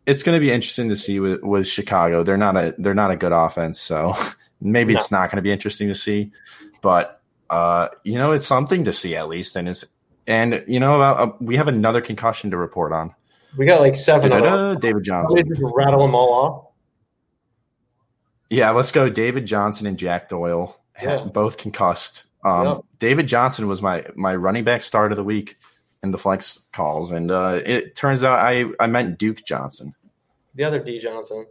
it's 0.07 0.23
going 0.23 0.37
to 0.37 0.41
be 0.41 0.51
interesting 0.51 0.89
to 0.89 0.97
see 0.97 1.21
with, 1.21 1.43
with 1.43 1.67
Chicago. 1.67 2.23
They're 2.23 2.37
not 2.37 2.57
a 2.57 2.75
they're 2.79 2.95
not 2.95 3.11
a 3.11 3.17
good 3.17 3.33
offense, 3.33 3.81
so 3.81 4.17
maybe 4.61 4.95
no. 4.95 4.99
it's 4.99 5.11
not 5.11 5.31
going 5.31 5.37
to 5.37 5.43
be 5.43 5.53
interesting 5.53 5.89
to 5.89 5.95
see. 5.95 6.33
But 6.81 7.21
uh, 7.51 7.89
you 8.03 8.17
know, 8.17 8.33
it's 8.33 8.47
something 8.47 8.85
to 8.85 8.93
see 8.93 9.15
at 9.15 9.29
least, 9.29 9.57
and 9.57 9.69
it's 9.69 9.85
and 10.27 10.65
you 10.67 10.81
know, 10.81 11.03
uh, 11.03 11.33
we 11.41 11.57
have 11.57 11.69
another 11.69 12.01
concussion 12.01 12.51
to 12.51 12.57
report 12.57 12.93
on. 12.93 13.15
We 13.57 13.67
got 13.67 13.81
like 13.81 13.97
7 13.97 14.33
David 14.81 15.05
Johnson. 15.05 15.45
Just 15.47 15.61
rattle 15.63 16.07
them 16.07 16.15
all 16.15 16.33
off. 16.33 16.72
Yeah, 18.53 18.71
let's 18.73 18.93
go. 18.93 19.09
David 19.09 19.47
Johnson 19.47 19.87
and 19.87 19.99
Jack 19.99 20.29
Doyle, 20.29 20.79
yeah. 21.03 21.25
both 21.25 21.57
concussed. 21.57 22.25
Um, 22.45 22.67
yep. 22.67 22.81
David 22.99 23.27
Johnson 23.27 23.67
was 23.67 23.81
my 23.81 24.05
my 24.15 24.37
running 24.37 24.63
back 24.63 24.83
start 24.83 25.11
of 25.11 25.17
the 25.17 25.25
week 25.25 25.57
in 26.03 26.11
the 26.11 26.19
flex 26.19 26.69
calls, 26.71 27.13
and 27.13 27.31
uh, 27.31 27.61
it 27.65 27.97
turns 27.97 28.23
out 28.23 28.39
I 28.39 28.67
I 28.79 28.89
meant 28.89 29.19
Duke 29.19 29.47
Johnson, 29.47 29.95
the 30.55 30.65
other 30.65 30.83
D 30.83 30.99
Johnson. 30.99 31.47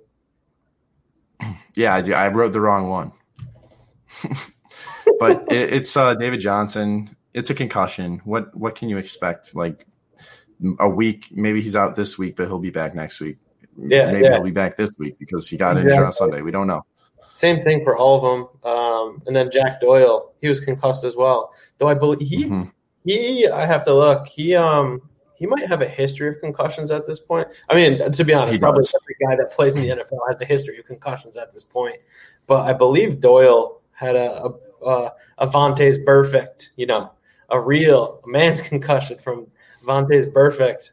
Yeah, 1.73 1.95
I, 1.95 2.25
I 2.25 2.27
wrote 2.27 2.51
the 2.51 2.59
wrong 2.59 2.89
one, 2.89 3.13
but 5.19 5.51
it, 5.51 5.73
it's 5.73 5.95
uh, 5.97 6.13
David 6.15 6.41
Johnson. 6.41 7.15
It's 7.33 7.49
a 7.49 7.55
concussion. 7.55 8.21
What 8.25 8.55
what 8.55 8.75
can 8.75 8.89
you 8.89 8.97
expect? 8.97 9.55
Like 9.55 9.87
a 10.79 10.87
week, 10.87 11.29
maybe 11.31 11.61
he's 11.61 11.75
out 11.75 11.95
this 11.95 12.19
week, 12.19 12.35
but 12.35 12.45
he'll 12.47 12.59
be 12.59 12.69
back 12.69 12.93
next 12.93 13.21
week. 13.21 13.37
Yeah, 13.77 14.11
maybe 14.11 14.25
yeah. 14.25 14.33
he'll 14.33 14.43
be 14.43 14.51
back 14.51 14.77
this 14.77 14.93
week 14.99 15.17
because 15.17 15.47
he 15.47 15.57
got 15.57 15.77
injured 15.77 15.97
on 15.97 16.11
Sunday. 16.11 16.41
We 16.41 16.51
don't 16.51 16.67
know. 16.67 16.85
Same 17.41 17.59
thing 17.59 17.83
for 17.83 17.97
all 17.97 18.17
of 18.17 18.21
them. 18.23 18.71
Um, 18.71 19.23
and 19.25 19.35
then 19.35 19.49
Jack 19.49 19.81
Doyle, 19.81 20.31
he 20.41 20.47
was 20.47 20.59
concussed 20.59 21.03
as 21.03 21.15
well. 21.15 21.55
Though 21.79 21.87
I 21.87 21.95
believe 21.95 22.19
he 22.19 22.45
mm-hmm. 22.45 22.69
he 23.03 23.47
I 23.47 23.65
have 23.65 23.83
to 23.85 23.95
look. 23.95 24.27
He 24.27 24.55
um 24.55 25.01
he 25.33 25.47
might 25.47 25.65
have 25.65 25.81
a 25.81 25.87
history 25.87 26.29
of 26.29 26.39
concussions 26.39 26.91
at 26.91 27.07
this 27.07 27.19
point. 27.19 27.47
I 27.67 27.73
mean, 27.73 28.11
to 28.11 28.23
be 28.23 28.31
honest, 28.31 28.53
he 28.53 28.59
probably 28.59 28.83
does. 28.83 28.93
every 29.01 29.15
guy 29.25 29.35
that 29.41 29.51
plays 29.51 29.75
in 29.75 29.81
the 29.81 29.89
NFL 29.89 30.19
has 30.29 30.39
a 30.39 30.45
history 30.45 30.77
of 30.77 30.85
concussions 30.85 31.35
at 31.35 31.51
this 31.51 31.63
point. 31.63 31.95
But 32.45 32.67
I 32.67 32.73
believe 32.73 33.19
Doyle 33.19 33.81
had 33.91 34.15
a 34.15 34.51
a, 34.85 35.11
a, 35.39 35.47
Burfict, 35.47 36.69
you 36.75 36.85
know, 36.85 37.11
a 37.49 37.59
real 37.59 38.21
a 38.23 38.27
man's 38.27 38.61
concussion 38.71 39.17
from 39.17 39.47
Vontaze 39.83 40.31
Burfict 40.31 40.91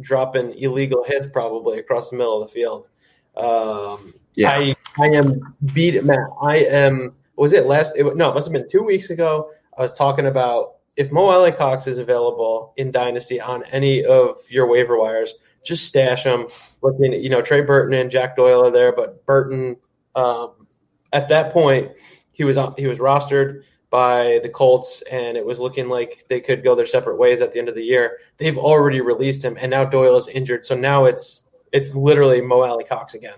dropping 0.00 0.58
illegal 0.58 1.04
hits 1.04 1.28
probably 1.28 1.78
across 1.78 2.10
the 2.10 2.16
middle 2.16 2.42
of 2.42 2.48
the 2.48 2.52
field. 2.52 2.90
Um, 3.36 4.14
yeah. 4.34 4.50
I 4.50 4.74
I 4.98 5.06
am 5.08 5.54
beat 5.72 6.02
Matt. 6.04 6.28
I 6.40 6.56
am. 6.58 7.14
Was 7.36 7.52
it 7.52 7.66
last? 7.66 7.96
It, 7.96 8.16
no, 8.16 8.30
it 8.30 8.34
must 8.34 8.46
have 8.46 8.52
been 8.52 8.68
two 8.68 8.82
weeks 8.82 9.10
ago. 9.10 9.50
I 9.76 9.82
was 9.82 9.96
talking 9.96 10.26
about 10.26 10.76
if 10.96 11.10
Mo 11.10 11.28
Alie-Cox 11.28 11.88
is 11.88 11.98
available 11.98 12.72
in 12.76 12.92
Dynasty 12.92 13.40
on 13.40 13.64
any 13.64 14.04
of 14.04 14.36
your 14.48 14.68
waiver 14.68 14.96
wires, 14.98 15.34
just 15.64 15.86
stash 15.86 16.24
him. 16.24 16.46
Looking, 16.82 17.12
you 17.12 17.28
know, 17.28 17.42
Trey 17.42 17.62
Burton 17.62 17.98
and 17.98 18.10
Jack 18.10 18.36
Doyle 18.36 18.64
are 18.64 18.70
there, 18.70 18.94
but 18.94 19.26
Burton 19.26 19.76
um, 20.14 20.66
at 21.12 21.28
that 21.28 21.52
point 21.52 21.92
he 22.32 22.44
was 22.44 22.56
on, 22.56 22.74
he 22.76 22.86
was 22.86 22.98
rostered 22.98 23.62
by 23.90 24.40
the 24.42 24.48
Colts, 24.48 25.02
and 25.02 25.36
it 25.36 25.46
was 25.46 25.60
looking 25.60 25.88
like 25.88 26.24
they 26.28 26.40
could 26.40 26.64
go 26.64 26.74
their 26.74 26.86
separate 26.86 27.16
ways 27.16 27.40
at 27.40 27.52
the 27.52 27.58
end 27.58 27.68
of 27.68 27.76
the 27.76 27.84
year. 27.84 28.18
They've 28.38 28.58
already 28.58 29.00
released 29.00 29.44
him, 29.44 29.56
and 29.60 29.70
now 29.70 29.84
Doyle 29.84 30.16
is 30.16 30.28
injured, 30.28 30.66
so 30.66 30.76
now 30.76 31.04
it's 31.04 31.43
it's 31.74 31.92
literally 31.94 32.40
Mo 32.40 32.62
Alie-Cox 32.62 33.14
again. 33.14 33.34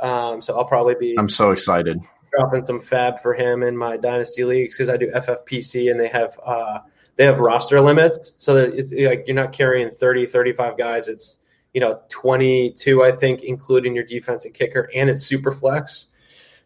Um, 0.00 0.42
so 0.42 0.58
I'll 0.58 0.64
probably 0.64 0.96
be. 0.96 1.14
I'm 1.16 1.28
so 1.28 1.52
excited. 1.52 2.00
Dropping 2.36 2.62
some 2.62 2.80
fab 2.80 3.20
for 3.20 3.32
him 3.32 3.62
in 3.62 3.76
my 3.76 3.96
dynasty 3.96 4.44
leagues 4.44 4.76
because 4.76 4.90
I 4.90 4.96
do 4.96 5.10
FFPC 5.12 5.90
and 5.90 5.98
they 5.98 6.08
have 6.08 6.38
uh, 6.44 6.80
they 7.16 7.24
have 7.24 7.38
roster 7.38 7.80
limits, 7.80 8.34
so 8.36 8.54
that 8.54 8.74
it's 8.74 8.92
like 8.92 9.24
you're 9.26 9.34
not 9.34 9.52
carrying 9.52 9.90
30, 9.90 10.26
35 10.26 10.76
guys. 10.76 11.08
It's 11.08 11.38
you 11.72 11.80
know 11.80 12.00
22, 12.10 13.02
I 13.02 13.12
think, 13.12 13.42
including 13.42 13.94
your 13.94 14.04
defense 14.04 14.44
and 14.44 14.54
kicker, 14.54 14.90
and 14.94 15.08
it's 15.08 15.24
super 15.24 15.50
flex. 15.50 16.08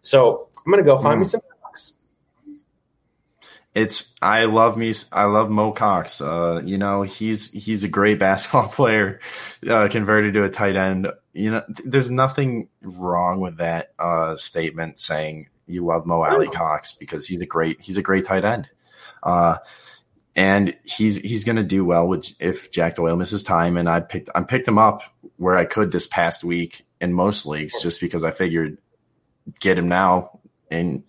So 0.03 0.49
I'm 0.65 0.73
gonna 0.73 0.83
go 0.83 0.97
find 0.97 1.17
mm. 1.17 1.21
me 1.21 1.25
some 1.27 1.41
it's 3.75 4.15
I 4.21 4.45
love 4.45 4.77
me 4.77 4.95
I 5.13 5.25
love 5.25 5.49
Mo 5.51 5.73
Cox. 5.73 6.21
Uh, 6.21 6.61
you 6.65 6.79
know 6.79 7.03
he's 7.03 7.51
he's 7.51 7.85
a 7.85 7.89
great 7.89 8.19
basketball 8.19 8.69
player, 8.69 9.21
uh, 9.69 9.89
converted 9.91 10.35
to 10.35 10.45
a 10.45 10.51
tight 10.51 10.77
end. 10.77 11.09
You 11.33 11.53
know 11.53 11.63
there's 11.85 12.11
nothing 12.11 12.69
wrong 12.83 13.41
with 13.41 13.59
that 13.59 13.93
uh, 13.99 14.37
statement 14.37 14.99
saying 14.99 15.49
you 15.67 15.85
love 15.85 16.05
Mo 16.07 16.23
Alie-Cox 16.23 16.95
because 16.95 17.27
he's 17.27 17.41
a 17.41 17.47
great 17.47 17.81
he's 17.81 17.97
a 17.97 18.03
great 18.03 18.27
tight 18.27 18.45
end, 18.45 18.69
uh, 19.23 19.57
and 20.37 20.77
he's 20.85 21.17
he's 21.17 21.45
gonna 21.45 21.63
do 21.63 21.85
well 21.85 22.07
with 22.07 22.33
if 22.39 22.71
Jack 22.71 22.97
Doyle 22.97 23.17
misses 23.17 23.43
time. 23.43 23.79
And 23.79 23.89
I 23.89 24.01
picked 24.01 24.29
I 24.35 24.43
picked 24.43 24.69
him 24.69 24.79
up 24.79 25.03
where 25.37 25.57
I 25.57 25.65
could 25.65 25.93
this 25.93 26.07
past 26.07 26.45
week 26.45 26.87
in 27.01 27.13
most 27.15 27.47
leagues 27.47 27.83
just 27.83 28.01
because 28.01 28.23
I 28.23 28.31
figured 28.33 28.79
get 29.61 29.79
him 29.79 29.89
now 29.89 30.39
and 30.71 31.03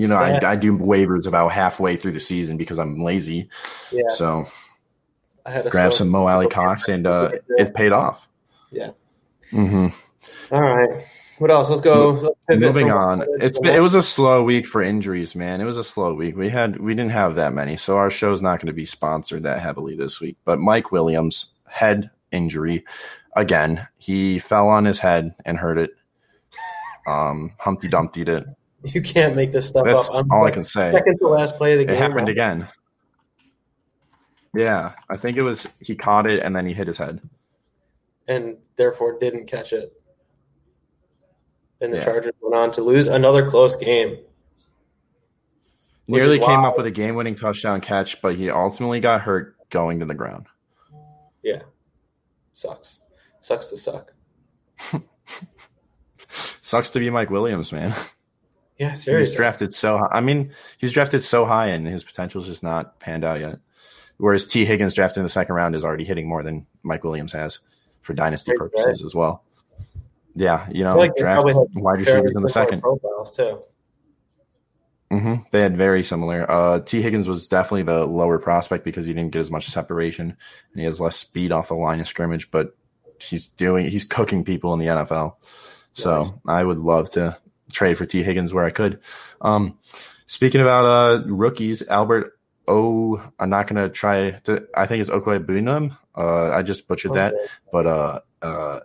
you 0.00 0.08
know, 0.08 0.16
I, 0.16 0.52
I, 0.52 0.56
do 0.56 0.76
waivers 0.78 1.26
about 1.26 1.52
halfway 1.52 1.96
through 1.96 2.12
the 2.12 2.20
season 2.20 2.56
because 2.56 2.78
I'm 2.78 3.02
lazy. 3.02 3.50
Yeah. 3.92 4.08
So 4.08 4.46
I 5.44 5.50
had 5.50 5.70
grab 5.70 5.92
some 5.92 6.08
Mo 6.08 6.26
Alie-Cox 6.26 6.88
and 6.88 7.06
uh, 7.06 7.32
it's 7.50 7.68
paid 7.68 7.92
off. 7.92 8.26
Yeah. 8.72 8.92
Mm-hmm. 9.52 9.88
All 10.54 10.62
right. 10.62 11.02
What 11.38 11.50
else? 11.50 11.68
Let's 11.68 11.82
go. 11.82 12.34
Let's 12.48 12.60
Moving 12.60 12.90
on. 12.90 13.24
It's 13.40 13.58
been, 13.58 13.74
it 13.74 13.80
was 13.80 13.94
a 13.94 14.02
slow 14.02 14.42
week 14.42 14.66
for 14.66 14.80
injuries, 14.80 15.34
man. 15.34 15.60
It 15.60 15.64
was 15.64 15.76
a 15.76 15.84
slow 15.84 16.14
week. 16.14 16.34
We 16.34 16.48
had 16.48 16.80
we 16.80 16.94
didn't 16.94 17.12
have 17.12 17.34
that 17.34 17.52
many, 17.52 17.76
so 17.76 17.96
our 17.96 18.10
show's 18.10 18.42
not 18.42 18.58
going 18.58 18.66
to 18.66 18.72
be 18.72 18.84
sponsored 18.84 19.42
that 19.42 19.60
heavily 19.60 19.96
this 19.96 20.20
week. 20.20 20.36
But 20.44 20.60
Mike 20.60 20.92
Williams 20.92 21.52
head 21.66 22.10
injury 22.30 22.84
again. 23.36 23.86
He 23.96 24.38
fell 24.38 24.68
on 24.68 24.84
his 24.84 24.98
head 24.98 25.34
and 25.46 25.56
hurt 25.56 25.78
it. 25.78 25.90
Um, 27.06 27.52
Humpty 27.58 27.88
Dumpty 27.88 28.22
it 28.22 28.46
You 28.84 29.02
can't 29.02 29.36
make 29.36 29.52
this 29.52 29.68
stuff 29.68 29.84
That's 29.84 30.08
up. 30.08 30.16
I'm 30.16 30.32
all 30.32 30.46
I 30.46 30.50
can 30.50 30.64
say. 30.64 30.90
Second 30.92 31.18
to 31.18 31.28
last 31.28 31.56
play 31.56 31.74
of 31.74 31.80
the 31.80 31.84
game. 31.84 31.96
It 31.96 31.98
happened 31.98 32.28
right? 32.28 32.30
again. 32.30 32.68
Yeah, 34.54 34.94
I 35.08 35.16
think 35.16 35.36
it 35.36 35.42
was 35.42 35.68
he 35.80 35.94
caught 35.94 36.26
it 36.26 36.42
and 36.42 36.56
then 36.56 36.66
he 36.66 36.72
hit 36.72 36.88
his 36.88 36.98
head, 36.98 37.20
and 38.26 38.56
therefore 38.76 39.18
didn't 39.18 39.46
catch 39.46 39.72
it. 39.72 39.92
And 41.80 41.92
the 41.92 41.98
yeah. 41.98 42.04
Chargers 42.04 42.32
went 42.40 42.54
on 42.54 42.72
to 42.72 42.82
lose 42.82 43.06
another 43.06 43.48
close 43.48 43.76
game. 43.76 44.18
Nearly 46.08 46.40
came 46.40 46.64
up 46.64 46.76
with 46.76 46.86
a 46.86 46.90
game-winning 46.90 47.36
touchdown 47.36 47.80
catch, 47.80 48.20
but 48.20 48.34
he 48.34 48.50
ultimately 48.50 48.98
got 48.98 49.20
hurt 49.20 49.56
going 49.70 50.00
to 50.00 50.06
the 50.06 50.14
ground. 50.14 50.46
Yeah, 51.42 51.62
sucks. 52.52 53.00
Sucks 53.40 53.66
to 53.68 53.76
suck. 53.76 54.12
Sucks 56.28 56.90
to 56.90 56.98
be 56.98 57.10
Mike 57.10 57.30
Williams, 57.30 57.72
man. 57.72 57.94
Yeah, 58.80 58.94
seriously. 58.94 59.30
He's 59.30 59.36
drafted 59.36 59.74
so 59.74 59.98
high. 59.98 60.08
I 60.10 60.20
mean, 60.20 60.52
he's 60.78 60.92
drafted 60.92 61.22
so 61.22 61.44
high 61.44 61.66
and 61.66 61.86
his 61.86 62.02
potential's 62.02 62.46
just 62.46 62.62
not 62.62 62.98
panned 62.98 63.26
out 63.26 63.38
yet. 63.38 63.58
Whereas 64.16 64.46
Tee 64.46 64.64
Higgins 64.64 64.94
drafted 64.94 65.18
in 65.18 65.22
the 65.22 65.28
second 65.28 65.54
round 65.54 65.74
is 65.74 65.84
already 65.84 66.04
hitting 66.04 66.26
more 66.26 66.42
than 66.42 66.66
Mike 66.82 67.04
Williams 67.04 67.32
has 67.32 67.60
for 68.00 68.14
dynasty 68.14 68.52
purposes 68.56 69.04
as 69.04 69.14
well. 69.14 69.44
Yeah, 70.34 70.66
you 70.72 70.82
know, 70.82 70.96
like 70.96 71.14
draft 71.14 71.44
wide 71.74 72.00
receivers 72.00 72.34
in 72.34 72.40
the 72.40 72.48
second. 72.48 72.80
Profiles 72.80 73.36
too. 73.36 73.60
Mm-hmm. 75.10 75.42
They 75.50 75.60
had 75.60 75.76
very 75.76 76.02
similar. 76.02 76.50
Uh, 76.50 76.80
Tee 76.80 77.02
Higgins 77.02 77.28
was 77.28 77.48
definitely 77.48 77.82
the 77.82 78.06
lower 78.06 78.38
prospect 78.38 78.84
because 78.84 79.04
he 79.04 79.12
didn't 79.12 79.32
get 79.32 79.40
as 79.40 79.50
much 79.50 79.68
separation 79.68 80.36
and 80.72 80.80
he 80.80 80.84
has 80.84 81.00
less 81.00 81.16
speed 81.16 81.52
off 81.52 81.68
the 81.68 81.74
line 81.74 82.00
of 82.00 82.08
scrimmage, 82.08 82.50
but 82.50 82.74
he's 83.20 83.48
doing 83.48 83.86
he's 83.86 84.04
cooking 84.04 84.42
people 84.42 84.72
in 84.72 84.78
the 84.78 84.86
NFL. 84.86 85.34
So 85.92 86.22
nice. 86.22 86.32
I 86.46 86.64
would 86.64 86.78
love 86.78 87.10
to 87.10 87.36
trade 87.70 87.98
for 87.98 88.06
Tee 88.06 88.22
Higgins 88.22 88.52
where 88.52 88.64
I 88.64 88.70
could. 88.70 89.00
Um, 89.40 89.78
speaking 90.26 90.60
about 90.60 90.84
uh, 90.84 91.26
rookies, 91.26 91.86
Albert 91.88 92.38
O. 92.68 93.22
I'm 93.38 93.50
not 93.50 93.66
gonna 93.66 93.88
try 93.88 94.30
to. 94.44 94.66
I 94.74 94.86
think 94.86 95.00
it's 95.00 95.10
Okwuegbunam. 95.10 95.96
Uh, 96.14 96.50
I 96.50 96.62
just 96.62 96.88
butchered 96.88 97.14
that, 97.14 97.34
but 97.72 97.86
uh, 97.86 98.20
uh, 98.42 98.80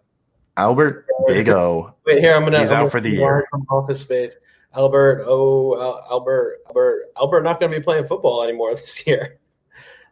Albert 0.58 1.08
Big 1.28 1.50
O. 1.50 1.94
Wait 2.06 2.20
here, 2.20 2.36
I'm 2.36 2.44
gonna. 2.44 2.60
He's 2.60 2.72
I'm 2.72 2.78
out 2.78 2.82
gonna 2.82 2.92
for 2.92 3.02
the 3.02 3.10
year. 3.10 3.48
From 3.50 3.66
office 3.70 4.02
space, 4.02 4.38
Albert 4.74 5.26
O. 5.28 5.76
Albert 6.10 6.60
Albert 6.68 7.06
Albert 7.18 7.44
not 7.44 7.60
going 7.60 7.72
to 7.72 7.80
be 7.80 7.84
playing 7.84 8.06
football 8.06 8.44
anymore 8.44 8.74
this 8.76 9.06
year. 9.08 9.40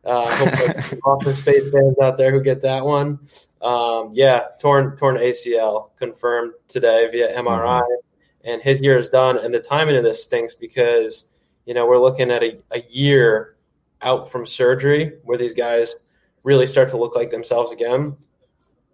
Uh, 0.05 0.23
office 1.05 1.39
space 1.39 1.71
fans 1.71 1.95
out 2.01 2.17
there 2.17 2.31
who 2.31 2.43
get 2.43 2.61
that 2.61 2.85
one. 2.85 3.19
Um, 3.61 4.09
yeah, 4.11 4.47
torn 4.59 4.97
torn 4.97 5.15
ACL 5.17 5.89
confirmed 5.97 6.53
today 6.67 7.07
via 7.11 7.33
MRI. 7.37 7.81
Mm-hmm 7.81 8.12
and 8.43 8.61
his 8.61 8.81
year 8.81 8.97
is 8.97 9.09
done. 9.09 9.37
And 9.37 9.53
the 9.53 9.59
timing 9.59 9.95
of 9.95 10.03
this 10.03 10.23
stinks 10.23 10.53
because 10.53 11.27
you 11.65 11.73
know 11.73 11.85
we're 11.85 11.99
looking 11.99 12.31
at 12.31 12.43
a, 12.43 12.59
a 12.71 12.83
year 12.89 13.55
out 14.01 14.29
from 14.29 14.45
surgery 14.45 15.13
where 15.23 15.37
these 15.37 15.53
guys 15.53 15.95
really 16.43 16.67
start 16.67 16.89
to 16.89 16.97
look 16.97 17.15
like 17.15 17.29
themselves 17.29 17.71
again. 17.71 18.15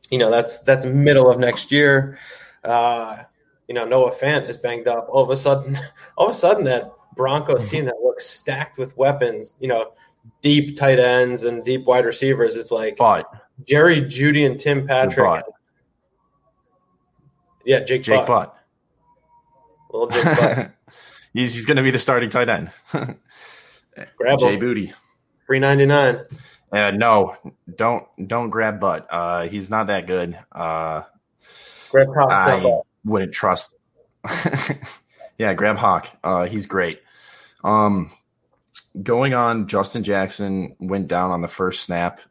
You 0.09 0.19
know 0.19 0.31
that's 0.31 0.61
that's 0.61 0.85
middle 0.85 1.29
of 1.29 1.39
next 1.39 1.71
year. 1.71 2.19
Uh, 2.63 3.23
you 3.67 3.75
know 3.75 3.85
Noah 3.85 4.11
Fant 4.11 4.47
is 4.47 4.57
banged 4.57 4.87
up. 4.87 5.07
All 5.09 5.23
of 5.23 5.29
a 5.29 5.37
sudden, 5.37 5.77
all 6.17 6.27
of 6.27 6.33
a 6.33 6.37
sudden 6.37 6.63
that 6.65 6.91
Broncos 7.15 7.69
team 7.69 7.85
that 7.85 7.95
looks 8.03 8.25
stacked 8.25 8.77
with 8.77 8.95
weapons. 8.97 9.55
You 9.59 9.67
know, 9.67 9.91
deep 10.41 10.77
tight 10.77 10.99
ends 10.99 11.43
and 11.43 11.63
deep 11.63 11.85
wide 11.85 12.05
receivers. 12.05 12.55
It's 12.55 12.71
like 12.71 12.97
but, 12.97 13.25
Jerry 13.65 14.01
Jeudy 14.01 14.45
and 14.45 14.59
Tim 14.59 14.87
Patrick. 14.87 15.25
But. 15.25 15.45
Yeah, 17.65 17.81
Jake, 17.81 18.03
Jake 18.03 18.25
Butt. 18.25 18.27
Butt. 18.27 18.58
Jake 19.91 20.71
he's 21.33 21.53
he's 21.53 21.65
going 21.65 21.77
to 21.77 21.83
be 21.83 21.91
the 21.91 21.99
starting 21.99 22.29
tight 22.29 22.49
end. 22.49 22.71
grab 24.17 24.39
Jay 24.39 24.55
Booty. 24.55 24.93
Three 25.45 25.59
ninety 25.59 25.85
nine. 25.85 26.23
Uh, 26.71 26.91
no, 26.91 27.35
don't 27.75 28.05
don't 28.27 28.49
grab 28.49 28.79
Butt. 28.79 29.07
Uh, 29.09 29.47
he's 29.47 29.69
not 29.69 29.87
that 29.87 30.07
good. 30.07 30.37
Uh, 30.51 31.03
grab 31.89 32.07
Hawk. 32.13 32.31
I 32.31 32.81
wouldn't 33.03 33.33
trust. 33.33 33.75
yeah, 35.37 35.53
grab 35.53 35.77
Hawk. 35.77 36.07
Uh, 36.23 36.45
he's 36.45 36.67
great. 36.67 37.01
Um, 37.63 38.11
going 39.01 39.33
on, 39.33 39.67
Justin 39.67 40.03
Jackson 40.03 40.75
went 40.79 41.07
down 41.07 41.31
on 41.31 41.41
the 41.41 41.47
first 41.47 41.81
snap 41.81 42.21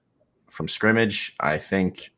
from 0.49 0.69
scrimmage. 0.69 1.35
I 1.41 1.59
think 1.59 2.11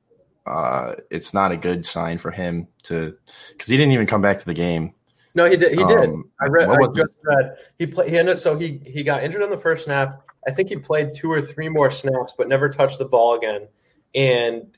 uh, 0.46 0.94
it's 1.10 1.32
not 1.32 1.52
a 1.52 1.56
good 1.56 1.86
sign 1.86 2.18
for 2.18 2.30
him 2.30 2.68
to 2.84 3.16
because 3.50 3.68
he 3.68 3.76
didn't 3.76 3.92
even 3.92 4.06
come 4.06 4.22
back 4.22 4.38
to 4.40 4.46
the 4.46 4.54
game. 4.54 4.94
No, 5.34 5.44
he 5.44 5.56
did. 5.56 5.70
He 5.72 5.84
did. 5.84 6.10
Um, 6.10 6.30
I 6.40 6.46
read. 6.46 6.68
I 6.68 6.76
just 6.88 7.12
read. 7.24 7.56
He 7.78 7.86
played. 7.86 8.10
He 8.10 8.18
ended. 8.18 8.40
So 8.40 8.58
he 8.58 8.80
he 8.84 9.02
got 9.02 9.22
injured 9.22 9.42
on 9.42 9.50
the 9.50 9.58
first 9.58 9.84
snap. 9.84 10.26
I 10.46 10.50
think 10.50 10.68
he 10.68 10.76
played 10.76 11.14
two 11.14 11.30
or 11.30 11.40
three 11.40 11.68
more 11.68 11.90
snaps, 11.90 12.34
but 12.36 12.48
never 12.48 12.68
touched 12.68 12.98
the 12.98 13.04
ball 13.04 13.34
again. 13.34 13.68
And 14.14 14.76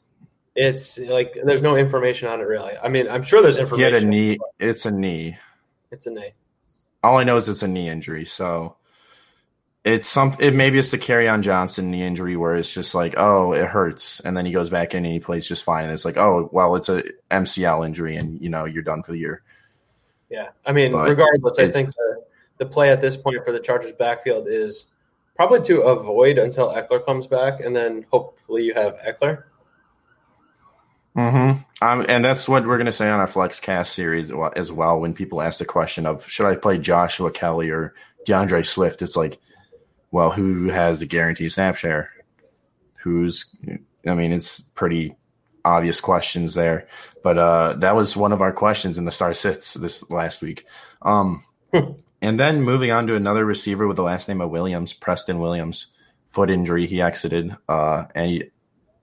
it's 0.54 0.98
like 0.98 1.34
there's 1.42 1.62
no 1.62 1.76
information 1.76 2.28
on 2.28 2.40
it 2.40 2.44
really. 2.44 2.76
I 2.76 2.88
mean, 2.88 3.08
I'm 3.08 3.22
sure 3.22 3.42
there's 3.42 3.58
information. 3.58 3.88
He 3.88 3.94
had 3.94 4.02
a 4.02 4.06
knee. 4.06 4.38
It's 4.58 4.84
a 4.84 4.90
knee. 4.90 5.38
It's 5.90 6.06
a 6.06 6.10
knee. 6.10 6.32
All 7.02 7.16
I 7.18 7.24
know 7.24 7.36
is 7.36 7.48
it's 7.48 7.62
a 7.62 7.68
knee 7.68 7.88
injury. 7.88 8.26
So 8.26 8.76
it's 9.84 10.06
some. 10.06 10.34
It 10.38 10.54
maybe 10.54 10.78
it's 10.78 10.90
the 10.90 10.98
Kerryon 10.98 11.42
Johnson 11.42 11.90
knee 11.90 12.02
injury 12.02 12.36
where 12.36 12.54
it's 12.54 12.72
just 12.72 12.94
like, 12.94 13.14
oh, 13.16 13.52
it 13.52 13.66
hurts, 13.66 14.20
and 14.20 14.36
then 14.36 14.46
he 14.46 14.52
goes 14.52 14.70
back 14.70 14.94
in 14.94 15.04
and 15.04 15.12
he 15.12 15.20
plays 15.20 15.48
just 15.48 15.64
fine. 15.64 15.84
And 15.84 15.92
it's 15.92 16.04
like, 16.04 16.18
oh, 16.18 16.48
well, 16.52 16.76
it's 16.76 16.88
a 16.88 17.02
MCL 17.30 17.84
injury, 17.86 18.16
and 18.16 18.40
you 18.40 18.48
know 18.48 18.64
you're 18.64 18.82
done 18.82 19.02
for 19.02 19.12
the 19.12 19.18
year. 19.18 19.42
Yeah, 20.32 20.48
I 20.64 20.72
mean, 20.72 20.92
but 20.92 21.10
regardless, 21.10 21.58
I 21.58 21.70
think 21.70 21.90
the, 21.90 22.24
the 22.56 22.64
play 22.64 22.90
at 22.90 23.02
this 23.02 23.18
point 23.18 23.44
for 23.44 23.52
the 23.52 23.60
Chargers 23.60 23.92
backfield 23.92 24.46
is 24.48 24.88
probably 25.36 25.60
to 25.66 25.82
avoid 25.82 26.38
until 26.38 26.72
Ekeler 26.72 27.04
comes 27.04 27.26
back, 27.26 27.60
and 27.60 27.76
then 27.76 28.06
hopefully 28.10 28.64
you 28.64 28.72
have 28.72 28.96
Ekeler. 29.06 29.44
Hmm. 31.14 31.52
Um, 31.82 32.06
and 32.08 32.24
that's 32.24 32.48
what 32.48 32.66
we're 32.66 32.78
going 32.78 32.86
to 32.86 32.92
say 32.92 33.10
on 33.10 33.20
our 33.20 33.26
FlexCast 33.26 33.88
series 33.88 34.32
as 34.56 34.72
well. 34.72 34.98
When 34.98 35.12
people 35.12 35.42
ask 35.42 35.58
the 35.58 35.66
question 35.66 36.06
of 36.06 36.26
should 36.26 36.46
I 36.46 36.56
play 36.56 36.78
Joshua 36.78 37.30
Kelley 37.30 37.68
or 37.68 37.92
D'Andre 38.24 38.62
Swift, 38.62 39.02
it's 39.02 39.16
like 39.16 39.38
well, 40.12 40.30
who 40.30 40.68
has 40.68 41.02
a 41.02 41.06
guaranteed 41.06 41.52
snap 41.52 41.76
share? 41.76 42.10
Who's, 43.02 43.54
I 44.06 44.14
mean, 44.14 44.32
it's 44.32 44.60
pretty 44.60 45.14
obvious 45.64 46.00
questions 46.00 46.54
there, 46.54 46.88
but 47.22 47.38
uh, 47.38 47.74
that 47.78 47.94
was 47.94 48.16
one 48.16 48.32
of 48.32 48.40
our 48.40 48.52
questions 48.52 48.98
in 48.98 49.04
the 49.04 49.10
star 49.10 49.34
sits 49.34 49.74
this 49.74 50.08
last 50.10 50.42
week. 50.42 50.66
Um, 51.02 51.44
and 51.72 52.38
then 52.38 52.62
moving 52.62 52.90
on 52.90 53.06
to 53.06 53.16
another 53.16 53.44
receiver 53.44 53.86
with 53.86 53.96
the 53.96 54.02
last 54.02 54.28
name 54.28 54.40
of 54.40 54.50
Williams, 54.50 54.92
Preston 54.92 55.38
Williams, 55.38 55.88
foot 56.30 56.50
injury. 56.50 56.86
He 56.86 57.00
exited, 57.00 57.56
uh, 57.68 58.06
and 58.14 58.30
he, 58.30 58.44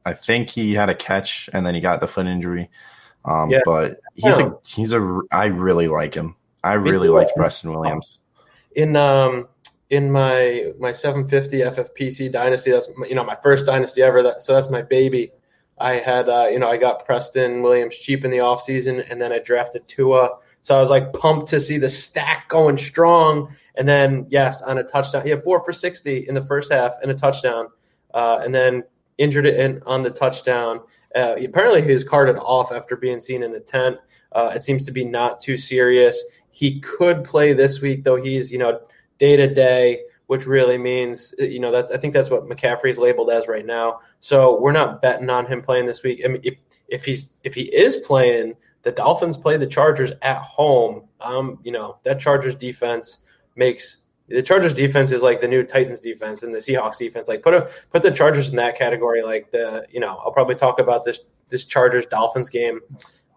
I 0.06 0.14
think 0.14 0.50
he 0.50 0.74
had 0.74 0.90
a 0.90 0.96
catch, 0.96 1.50
and 1.54 1.66
then 1.66 1.76
he 1.76 1.82
got 1.82 2.00
the 2.02 2.08
foot 2.08 2.28
injury. 2.28 2.70
Um, 3.26 3.50
Yeah. 3.50 3.60
But 3.66 4.00
he's 4.16 4.40
a 4.40 4.58
he's 4.66 4.94
a 4.94 5.22
I 5.32 5.46
really 5.46 5.88
like 5.88 6.14
him. 6.14 6.36
I 6.64 6.74
really 6.74 7.10
liked 7.10 7.36
Preston 7.36 7.72
Williams. 7.72 8.20
in 8.76 8.96
um 8.96 9.48
in 9.90 10.12
my 10.12 10.72
my 10.80 10.92
750 10.92 11.60
FFPC 11.60 12.32
dynasty. 12.32 12.72
That's 12.72 12.90
my, 12.98 13.08
you 13.08 13.16
know 13.16 13.24
my 13.24 13.38
first 13.42 13.66
dynasty 13.66 14.02
ever. 14.02 14.24
That, 14.24 14.44
so 14.44 14.54
that's 14.54 14.70
my 14.70 14.82
baby. 14.82 15.32
I 15.80 15.94
had 15.96 16.30
uh, 16.30 16.48
you 16.52 16.60
know 16.60 16.68
I 16.68 16.78
got 16.78 17.06
Preston 17.06 17.62
Williams 17.62 17.98
cheap 17.98 18.26
in 18.26 18.32
the 18.32 18.38
offseason 18.38 19.10
and 19.10 19.22
then 19.22 19.32
I 19.32 19.40
drafted 19.40 19.88
Tua. 19.88 20.32
So 20.62 20.78
I 20.78 20.82
was 20.82 20.90
like 20.90 21.14
pumped 21.14 21.48
to 21.50 21.62
see 21.62 21.78
the 21.78 21.90
stack 21.90 22.50
going 22.50 22.78
strong. 22.78 23.56
And 23.76 23.88
then 23.88 24.28
yes, 24.30 24.62
on 24.62 24.78
a 24.78 24.84
touchdown, 24.84 25.24
he 25.24 25.30
had 25.30 25.42
four 25.42 25.64
for 25.64 25.72
60 25.72 26.28
in 26.28 26.36
the 26.36 26.42
first 26.42 26.72
half 26.72 26.96
and 27.02 27.10
a 27.10 27.14
touchdown, 27.14 27.68
uh, 28.14 28.40
and 28.44 28.54
then 28.54 28.84
injured 29.18 29.46
it 29.46 29.60
in, 29.60 29.82
on 29.86 30.04
the 30.04 30.10
touchdown. 30.10 30.82
Uh, 31.16 31.36
apparently, 31.44 31.82
he 31.82 31.94
was 31.94 32.04
carted 32.04 32.36
off 32.38 32.72
after 32.72 32.96
being 32.96 33.22
seen 33.22 33.42
in 33.42 33.52
the 33.52 33.60
tent. 33.60 33.98
Uh, 34.32 34.52
it 34.54 34.62
seems 34.62 34.86
to 34.86 34.92
be 34.92 35.06
not 35.06 35.40
too 35.40 35.58
serious. 35.58 36.24
He 36.52 36.82
could 36.82 37.24
play 37.24 37.54
this 37.54 37.82
week, 37.82 38.04
though. 38.04 38.22
He's 38.22 38.52
you 38.52 38.58
know 38.58 38.82
day 39.18 39.36
to 39.38 39.54
day, 39.54 40.02
which 40.30 40.46
really 40.46 40.78
means 40.78 41.34
you 41.40 41.60
know 41.60 41.72
that's 41.72 41.90
I 41.90 41.98
think 41.98 42.14
that's 42.14 42.30
what 42.30 42.44
McCaffrey's 42.44 43.00
labeled 43.00 43.32
as 43.32 43.48
right 43.48 43.66
now. 43.66 44.02
So 44.20 44.62
we're 44.62 44.72
not 44.72 45.02
betting 45.02 45.28
on 45.28 45.48
him 45.48 45.60
playing 45.60 45.88
this 45.88 46.04
week. 46.04 46.22
I 46.24 46.28
mean, 46.28 46.42
if 46.44 46.60
if 46.88 47.04
he's 47.04 47.38
if 47.44 47.56
he 47.56 47.64
is 47.64 47.98
playing, 47.98 48.56
the 48.84 48.92
Dolphins 48.92 49.38
play 49.38 49.58
the 49.58 49.66
Chargers 49.66 50.12
at 50.22 50.38
home. 50.44 51.08
Um, 51.20 51.58
you 51.64 51.72
know 51.72 51.98
that 52.04 52.20
Chargers 52.20 52.54
defense 52.54 53.22
makes 53.56 53.98
the 54.28 54.44
Chargers 54.44 54.76
defense 54.76 55.12
is 55.12 55.24
like 55.24 55.42
the 55.42 55.48
new 55.48 55.64
Titans 55.64 56.00
defense 56.00 56.44
and 56.44 56.54
the 56.54 56.60
Seahawks 56.60 57.00
defense. 57.00 57.28
Like 57.28 57.42
put 57.42 57.56
a 57.56 57.68
put 57.92 58.04
the 58.04 58.12
Chargers 58.12 58.50
in 58.50 58.56
that 58.58 58.78
category. 58.78 59.24
Like 59.24 59.50
the 59.50 59.88
you 59.90 60.00
know 60.00 60.22
I'll 60.24 60.32
probably 60.32 60.54
talk 60.54 60.80
about 60.80 61.06
this 61.06 61.22
this 61.50 61.66
Chargers 61.66 62.06
Dolphins 62.06 62.52
game 62.52 62.82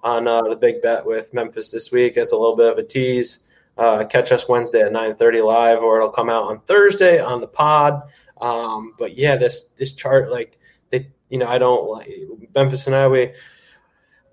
on 0.03 0.29
uh, 0.29 0.43
the 0.43 0.57
big 0.57 0.83
bet 0.83 1.07
with 1.07 1.33
Memphis 1.33 1.71
this 1.71 1.91
week. 1.91 2.19
as 2.19 2.33
a 2.33 2.37
little 2.37 2.55
bit 2.55 2.71
of 2.71 2.77
a 2.77 2.83
tease. 2.83 3.45
Uh, 3.77 4.05
catch 4.05 4.33
us 4.33 4.49
Wednesday 4.49 4.83
at 4.83 4.93
nine 4.93 5.17
thirty 5.17 5.41
live, 5.41 5.83
or 5.83 5.97
it'll 5.97 6.11
come 6.11 6.29
out 6.29 6.45
on 6.45 6.61
Thursday 6.61 7.21
on 7.21 7.41
the 7.41 7.47
pod. 7.47 8.03
Um, 8.41 8.93
but 8.99 9.17
yeah, 9.17 9.37
this 9.37 9.69
this 9.77 9.93
chart 9.93 10.31
like 10.31 10.59
they 10.91 11.09
you 11.31 11.39
know 11.39 11.47
I 11.47 11.59
don't 11.59 11.89
like 11.89 12.11
Memphis 12.55 12.87
and 12.87 12.95
I 12.97 13.09
we 13.09 13.33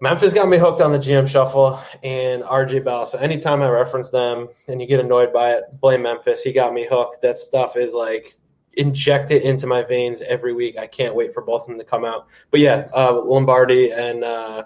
Memphis 0.01 0.34
got 0.34 0.48
me 0.48 0.58
hooked 0.58 0.81
on 0.81 0.91
the 0.91 0.98
GM 0.98 1.27
shuffle 1.27 1.79
and 2.03 2.41
RJ 2.43 2.86
Bell. 2.86 3.05
So 3.05 3.17
anytime 3.17 3.62
I 3.62 3.69
reference 3.69 4.10
them 4.10 4.48
and 4.67 4.81
you 4.81 4.88
get 4.88 5.01
annoyed 5.01 5.34
by 5.34 5.51
it, 5.53 5.63
blame 5.79 6.03
Memphis. 6.03 6.41
He 6.41 6.53
got 6.53 6.74
me 6.74 6.88
hooked. 6.89 7.22
That 7.22 7.38
stuff 7.38 7.75
is 7.75 7.93
like 7.93 8.38
injected 8.74 9.41
into 9.41 9.67
my 9.67 9.84
veins 9.84 10.22
every 10.22 10.53
week. 10.53 10.77
I 10.77 10.88
can't 10.88 11.15
wait 11.15 11.34
for 11.34 11.41
both 11.41 11.63
of 11.63 11.67
them 11.67 11.79
to 11.79 11.84
come 11.84 12.05
out. 12.05 12.27
But 12.50 12.62
yeah, 12.62 12.88
uh, 12.96 13.22
Lombardi 13.22 13.91
and 13.91 14.24
uh, 14.24 14.63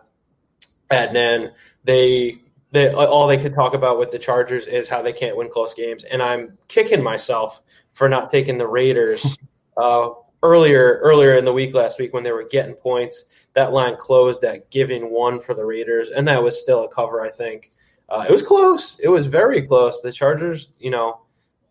Adnan, 0.91 1.53
they 1.83 2.37
they 2.73 2.91
all 2.91 3.27
they 3.27 3.37
could 3.37 3.53
talk 3.53 3.75
about 3.75 3.99
with 3.99 4.09
the 4.09 4.17
Chargers 4.17 4.65
is 4.65 4.89
how 4.89 5.01
they 5.01 5.13
can't 5.13 5.37
win 5.37 5.47
close 5.47 5.75
games, 5.75 6.03
and 6.05 6.21
I'm 6.23 6.57
kicking 6.67 7.03
myself 7.03 7.61
for 7.93 8.09
not 8.09 8.31
taking 8.31 8.57
the 8.57 8.67
Raiders 8.67 9.37
uh, 9.77 10.09
earlier 10.41 10.99
earlier 11.03 11.35
in 11.35 11.45
the 11.45 11.53
week 11.53 11.75
last 11.75 11.99
week 11.99 12.13
when 12.13 12.23
they 12.23 12.31
were 12.31 12.47
getting 12.49 12.73
points. 12.73 13.25
That 13.53 13.73
line 13.73 13.95
closed 13.97 14.43
at 14.43 14.71
giving 14.71 15.11
one 15.11 15.39
for 15.39 15.53
the 15.53 15.63
Raiders, 15.63 16.09
and 16.09 16.27
that 16.27 16.41
was 16.41 16.59
still 16.59 16.83
a 16.83 16.89
cover. 16.89 17.21
I 17.21 17.29
think 17.29 17.69
uh, 18.09 18.25
it 18.27 18.31
was 18.31 18.41
close. 18.41 18.99
It 18.99 19.09
was 19.09 19.27
very 19.27 19.61
close. 19.61 20.01
The 20.01 20.11
Chargers, 20.11 20.69
you 20.79 20.89
know, 20.89 21.21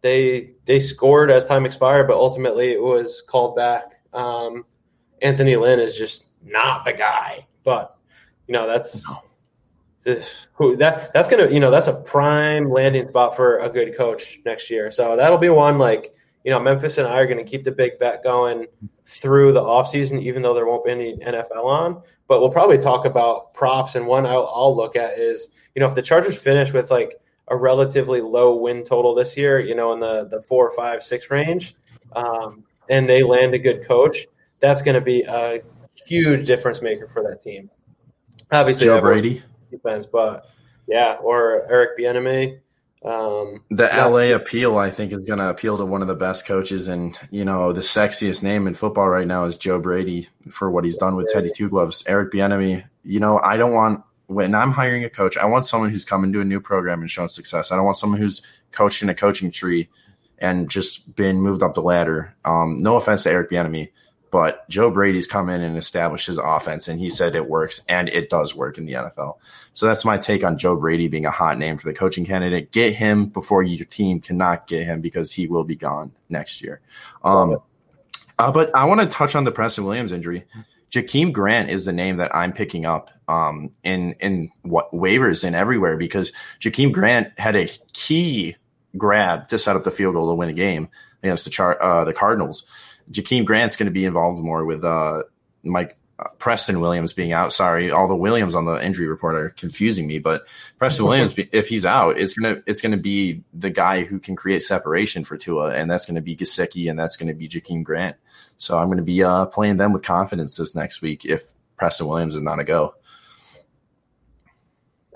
they 0.03 0.55
they 0.67 0.79
scored 0.79 1.33
as 1.33 1.47
time 1.47 1.67
expired, 1.67 2.07
but 2.07 2.17
ultimately 2.17 2.71
it 2.71 2.81
was 2.81 3.23
called 3.23 3.57
back. 3.57 4.01
Um, 4.13 4.65
Anthony 5.21 5.57
Lynn 5.57 5.81
is 5.81 5.97
just 5.97 6.29
not 6.45 6.85
the 6.85 6.93
guy, 6.93 7.45
but 7.65 7.91
you 8.47 8.53
know 8.53 8.69
that's 8.69 8.93
this 8.93 9.07
who 10.55 10.77
that 10.77 11.13
that's 11.13 11.29
gonna 11.29 11.49
you 11.49 11.61
know 11.61 11.71
that's 11.71 11.89
a 11.89 11.95
prime 11.95 12.71
landing 12.71 13.09
spot 13.09 13.37
for 13.37 13.59
a 13.59 13.69
good 13.69 13.97
coach 13.97 14.41
next 14.45 14.71
year. 14.71 14.91
So 14.91 15.17
that'll 15.17 15.39
be 15.39 15.49
one 15.49 15.79
like 15.79 16.15
you 16.45 16.51
know 16.51 16.61
Memphis 16.61 16.99
and 16.99 17.07
I 17.07 17.21
are 17.21 17.27
going 17.27 17.45
to 17.45 17.49
keep 17.49 17.65
the 17.65 17.73
big 17.73 17.99
bet 17.99 18.23
going 18.23 18.67
through 19.07 19.53
the 19.53 19.61
offseason, 19.61 20.21
even 20.23 20.43
though 20.43 20.55
there 20.55 20.67
won't 20.67 20.85
be 20.85 20.91
any 20.91 21.17
NFL 21.19 21.65
on. 21.65 22.03
But 22.29 22.41
we'll 22.41 22.51
probably 22.51 22.79
talk 22.79 23.05
about 23.05 23.53
props, 23.53 23.95
and 23.95 24.07
one 24.07 24.27
I'll, 24.27 24.51
I'll 24.55 24.75
look 24.75 24.97
at 24.97 25.19
is 25.19 25.51
you 25.75 25.81
know 25.81 25.87
if 25.87 25.95
the 25.95 26.03
Chargers 26.03 26.37
finish 26.37 26.73
with 26.73 26.91
like 26.91 27.21
a 27.49 27.57
relatively 27.57 28.21
low 28.21 28.57
win 28.57 28.85
total 28.85 29.15
this 29.15 29.37
year, 29.37 29.61
you 29.61 29.75
know 29.75 29.93
in 29.93 30.01
the 30.01 30.25
the 30.25 30.43
four, 30.43 30.71
five, 30.73 31.03
six 31.03 31.31
range, 31.31 31.77
um, 32.15 32.65
and 32.89 33.09
they 33.09 33.23
land 33.23 33.55
a 33.55 33.59
good 33.59 33.87
coach, 33.87 34.27
that's 34.61 34.83
going 34.83 34.95
to 34.95 35.01
be 35.01 35.23
a 35.23 35.61
huge 36.07 36.47
difference 36.47 36.83
maker 36.83 37.07
for 37.07 37.23
that 37.23 37.43
team. 37.43 37.71
Obviously, 38.51 38.87
Joe 38.87 39.01
Brady. 39.01 39.43
Defense, 39.73 40.07
but 40.07 40.47
yeah, 40.87 41.17
or 41.23 41.67
Eric 41.71 41.99
Bieniemy. 41.99 42.59
Um, 43.05 43.63
The 43.71 43.85
Yeah. 43.93 44.07
LA 44.07 44.33
appeal, 44.33 44.79
I 44.79 44.91
think, 44.91 45.13
is 45.13 45.25
going 45.25 45.41
to 45.41 45.49
appeal 45.49 45.77
to 45.77 45.85
one 45.85 46.03
of 46.03 46.09
the 46.09 46.15
best 46.15 46.47
coaches, 46.47 46.87
and 46.87 47.19
you 47.31 47.45
know 47.45 47.73
the 47.73 47.81
sexiest 47.81 48.45
name 48.45 48.69
in 48.69 48.75
football 48.75 49.09
right 49.09 49.27
now 49.27 49.45
is 49.45 49.57
Joe 49.57 49.81
Brady 49.81 50.29
for 50.51 50.71
what 50.71 50.85
he's 50.85 50.97
done 50.99 51.17
with 51.17 51.29
Teddy 51.33 51.51
Two 51.55 51.69
Gloves. 51.69 52.05
Eric 52.07 52.33
Bieniemy, 52.33 52.85
you 53.03 53.19
know, 53.19 53.41
I 53.41 53.57
don't 53.57 53.73
want 53.73 54.03
when 54.29 54.55
I'm 54.55 54.71
hiring 54.71 55.05
a 55.05 55.11
coach, 55.11 55.37
I 55.37 55.47
want 55.47 55.67
someone 55.67 55.91
who's 55.91 56.05
come 56.05 56.25
into 56.25 56.41
a 56.41 56.45
new 56.45 56.61
program 56.61 57.01
and 57.01 57.11
shown 57.11 57.29
success. 57.29 57.71
I 57.73 57.77
don't 57.77 57.85
want 57.85 57.97
someone 57.97 58.21
who's 58.21 58.41
coached 58.71 59.03
in 59.03 59.09
a 59.09 59.15
coaching 59.15 59.51
tree 59.51 59.89
and 60.39 60.71
just 60.71 61.15
been 61.17 61.41
moved 61.41 61.63
up 61.63 61.75
the 61.75 61.83
ladder. 61.83 62.35
Um, 62.45 62.79
no 62.79 62.97
offense 62.97 63.25
to 63.25 63.31
Eric 63.31 63.51
Bieniemy, 63.51 63.91
but 64.33 64.67
Joe 64.71 64.91
Brady's 64.91 65.27
come 65.27 65.51
in 65.51 65.61
and 65.61 65.77
established 65.77 66.27
his 66.27 66.39
offense, 66.39 66.89
and 66.89 66.99
he 66.99 67.11
said 67.11 67.37
it 67.37 67.51
works, 67.51 67.83
and 67.87 68.09
it 68.09 68.31
does 68.31 68.57
work 68.57 68.79
in 68.79 68.87
the 68.87 68.95
NFL. 68.95 69.37
So 69.75 69.87
that's 69.87 70.07
my 70.07 70.17
take 70.17 70.43
on 70.43 70.57
Joe 70.57 70.75
Brady 70.75 71.07
being 71.07 71.27
a 71.27 71.31
hot 71.31 71.59
name 71.59 71.77
for 71.77 71.87
the 71.87 71.93
coaching 71.93 72.25
candidate. 72.25 72.73
Get 72.73 72.95
him 72.95 73.27
before 73.27 73.63
your 73.63 73.85
team 73.85 74.21
cannot 74.21 74.67
get 74.67 74.85
him 74.85 75.03
because 75.03 75.33
he 75.33 75.47
will 75.47 75.65
be 75.65 75.77
gone 75.77 76.13
next 76.31 76.63
year. 76.63 76.81
Um, 77.23 77.59
uh, 78.39 78.51
but 78.51 78.75
I 78.75 78.87
want 78.87 79.03
to 79.03 79.07
touch 79.07 79.37
on 79.37 79.45
the 79.45 79.53
Preston 79.53 79.85
Williams 79.85 80.13
injury. 80.13 80.47
Jakeem 80.91 81.35
Grant 81.35 81.69
is 81.69 81.85
the 81.85 81.93
name 81.93 82.17
that 82.17 82.35
I'm 82.35 82.55
picking 82.55 82.87
up 82.87 83.11
um, 83.29 83.71
in 83.85 84.13
in 84.13 84.51
what 84.63 84.93
waivers 84.93 85.45
and 85.45 85.55
everywhere 85.55 85.99
because 85.99 86.33
Jakeem 86.59 86.91
Grant 86.91 87.39
had 87.39 87.55
a 87.55 87.69
key 87.93 88.57
grab 88.97 89.49
to 89.49 89.59
set 89.59 89.77
up 89.77 89.85
the 89.85 89.91
field 89.91 90.15
goal 90.15 90.29
to 90.29 90.35
win 90.35 90.49
the 90.49 90.55
game 90.55 90.89
against 91.23 91.45
the 91.45 91.51
char- 91.51 91.83
uh, 91.83 92.05
the 92.07 92.15
Cardinals. 92.15 92.65
Jakeem 93.13 93.45
Grant's 93.45 93.77
going 93.77 93.87
to 93.87 93.93
be 93.93 94.05
involved 94.05 94.43
more 94.43 94.65
with 94.65 94.85
uh, 94.85 95.23
Mike 95.63 95.97
uh, 96.19 96.25
Preston 96.39 96.81
Williams 96.81 97.13
being 97.13 97.33
out. 97.33 97.53
Sorry, 97.53 97.91
all 97.91 98.09
the 98.09 98.17
Williams 98.17 98.55
on 98.55 98.65
the 98.65 98.85
injury 98.85 99.07
report 99.07 99.35
are 99.35 99.51
confusing 99.51 100.07
me, 100.07 100.19
but 100.19 100.47
Preston 100.79 101.05
Williams, 101.09 101.35
if 101.37 101.69
he's 101.69 101.87
out, 101.87 102.19
it's 102.19 102.35
gonna 102.35 102.63
it's 102.67 102.81
gonna 102.81 102.97
be 102.97 103.43
the 103.53 103.71
guy 103.71 104.05
who 104.05 104.19
can 104.19 104.37
create 104.37 104.63
separation 104.63 105.25
for 105.25 105.37
Tua, 105.37 105.71
and 105.71 105.91
that's 105.91 106.07
going 106.07 106.17
to 106.17 106.21
be 106.21 106.37
Gesicki, 106.37 106.91
and 106.91 106.99
that's 106.99 107.17
going 107.17 107.29
to 107.29 107.35
be 107.35 107.49
Jakeem 107.49 107.85
Grant. 107.85 108.17
So 108.57 108.79
I'm 108.79 108.89
going 108.89 108.99
to 108.99 109.05
be 109.05 109.23
uh, 109.23 109.47
playing 109.47 109.77
them 109.77 109.93
with 109.93 110.03
confidence 110.03 110.57
this 110.57 110.75
next 110.75 111.03
week 111.03 111.25
if 111.25 111.53
Preston 111.77 112.07
Williams 112.07 112.35
is 112.35 112.43
not 112.43 112.61
a 112.61 112.65
go. 112.65 112.95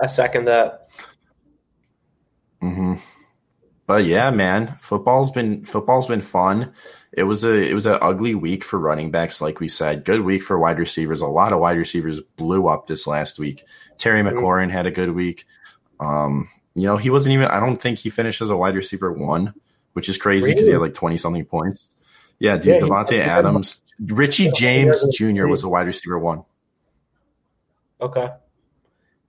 I 0.01 0.07
second 0.09 0.47
that. 0.47 0.91
hmm 2.61 2.97
But 3.87 4.05
yeah, 4.05 4.31
man, 4.31 4.77
football's 4.81 5.31
been 5.31 5.65
football's 5.65 6.07
been 6.09 6.21
fun. 6.23 6.73
It 7.13 7.23
was 7.23 7.45
a 7.45 7.55
it 7.55 7.73
was 7.73 7.87
an 7.87 7.99
ugly 8.03 8.35
week 8.35 8.65
for 8.65 8.79
running 8.79 9.11
backs, 9.11 9.41
like 9.41 9.61
we 9.61 9.69
said. 9.69 10.05
Good 10.05 10.23
week 10.23 10.43
for 10.43 10.59
wide 10.59 10.79
receivers. 10.79 11.21
A 11.21 11.27
lot 11.27 11.53
of 11.53 11.61
wide 11.61 11.79
receivers 11.79 12.21
blew 12.21 12.67
up 12.69 12.89
this 12.89 13.07
last 13.07 13.39
week. 13.39 13.63
Terry 13.97 14.23
Mhm. 14.23 14.35
McLaurin 14.37 14.71
had 14.71 14.87
a 14.87 14.91
good 14.91 15.13
week. 15.15 15.45
Um, 16.01 16.49
you 16.75 16.83
know, 16.83 16.97
he 16.97 17.11
wasn't 17.11 17.33
even. 17.35 17.47
I 17.47 17.61
don't 17.61 17.81
think 17.81 17.99
he 17.99 18.11
finished 18.11 18.43
as 18.43 18.51
a 18.51 18.57
wide 18.57 18.75
receiver 18.75 19.13
one, 19.13 19.55
which 19.93 20.09
is 20.09 20.19
crazy 20.19 20.51
because 20.51 20.67
he 20.67 20.73
had 20.73 20.81
like 20.81 20.95
twenty 20.95 21.17
something 21.17 21.45
points. 21.45 21.89
Yeah, 22.39 22.57
dude, 22.59 22.75
Yeah, 22.75 22.81
Davante 22.81 23.19
Adams, 23.21 23.83
Richie 23.99 24.51
James 24.51 25.03
Jr. 25.17 25.47
was 25.47 25.65
a 25.65 25.69
wide 25.71 25.87
receiver 25.87 26.19
one. 26.19 26.43
Okay. 28.01 28.29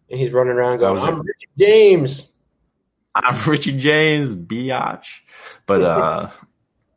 And 0.09 0.19
he's 0.19 0.31
running 0.31 0.53
around 0.53 0.79
going, 0.79 0.93
was 0.95 1.03
I'm. 1.05 1.21
Richie 1.21 1.47
James. 1.57 2.31
I'm 3.23 3.49
Richie 3.49 3.77
James, 3.77 4.35
biatch. 4.35 5.21
But 5.65 5.81
uh 5.81 6.29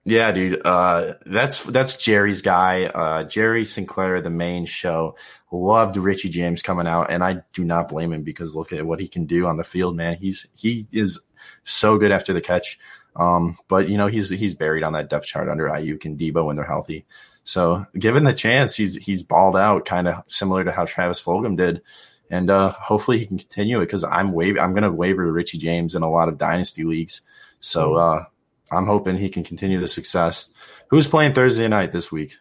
Yeah, 0.05 0.33
dude. 0.33 0.61
Uh, 0.65 1.15
that's 1.27 1.63
that's 1.65 1.97
Jerry's 1.99 2.43
guy. 2.43 2.87
Uh, 2.87 3.25
Jerry 3.25 3.65
Sinclair, 3.65 4.21
the 4.21 4.31
main 4.31 4.65
show, 4.65 5.17
loved 5.53 5.97
Richie 5.97 6.31
James 6.31 6.63
coming 6.63 6.87
out, 6.87 7.11
and 7.11 7.23
I 7.23 7.43
do 7.53 7.65
not 7.65 7.89
blame 7.89 8.13
him 8.13 8.23
because 8.23 8.57
look 8.57 8.73
at 8.73 8.87
what 8.87 9.01
he 9.01 9.09
can 9.09 9.27
do 9.27 9.47
on 9.47 9.57
the 9.57 9.65
field, 9.65 9.97
man. 9.97 10.17
He's 10.17 10.47
he 10.57 10.87
is 10.91 11.21
so 11.65 11.99
good 11.99 12.13
after 12.13 12.33
the 12.33 12.41
catch. 12.41 12.79
Um, 13.17 13.59
but 13.69 13.89
you 13.89 13.99
know 13.99 14.07
he's 14.07 14.31
he's 14.31 14.55
buried 14.55 14.85
on 14.85 14.95
that 14.95 15.11
depth 15.11 15.27
chart 15.27 15.49
under 15.49 15.69
Aiyuk 15.69 16.05
and 16.05 16.19
Deebo 16.19 16.47
when 16.47 16.57
they're 16.57 16.65
healthy. 16.65 17.05
So 17.45 17.85
given 17.99 18.25
the 18.25 18.33
chance, 18.33 18.77
he's 18.77 18.97
he's 18.97 19.23
balled 19.23 19.57
out, 19.57 19.85
kind 19.85 20.09
of 20.09 20.25
similar 20.29 20.65
to 20.65 20.73
how 20.73 20.87
Travis 20.87 21.23
Fulgham 21.23 21.57
did, 21.57 21.83
and 22.31 22.51
uh, 22.51 22.71
hopefully 22.73 23.19
he 23.19 23.27
can 23.27 23.39
continue 23.39 23.79
it 23.79 23.87
because 23.87 24.05
I'm 24.05 24.33
wave 24.33 24.59
I'm 24.59 24.73
going 24.73 24.85
to 24.85 24.93
waiver 24.93 25.31
Richie 25.33 25.59
James 25.59 25.95
in 25.95 26.03
a 26.03 26.11
lot 26.11 26.29
of 26.29 26.39
dynasty 26.39 26.85
leagues. 26.85 27.23
So 27.61 27.97
uh, 27.97 28.25
I'm 28.71 28.87
hoping 28.87 29.17
he 29.19 29.29
can 29.29 29.45
continue 29.45 29.81
the 29.81 29.89
success. 29.89 30.49
Who's 30.89 31.07
playing 31.09 31.35
Thursday 31.35 31.69
night 31.69 31.93
this 31.93 32.11
week? 32.11 32.37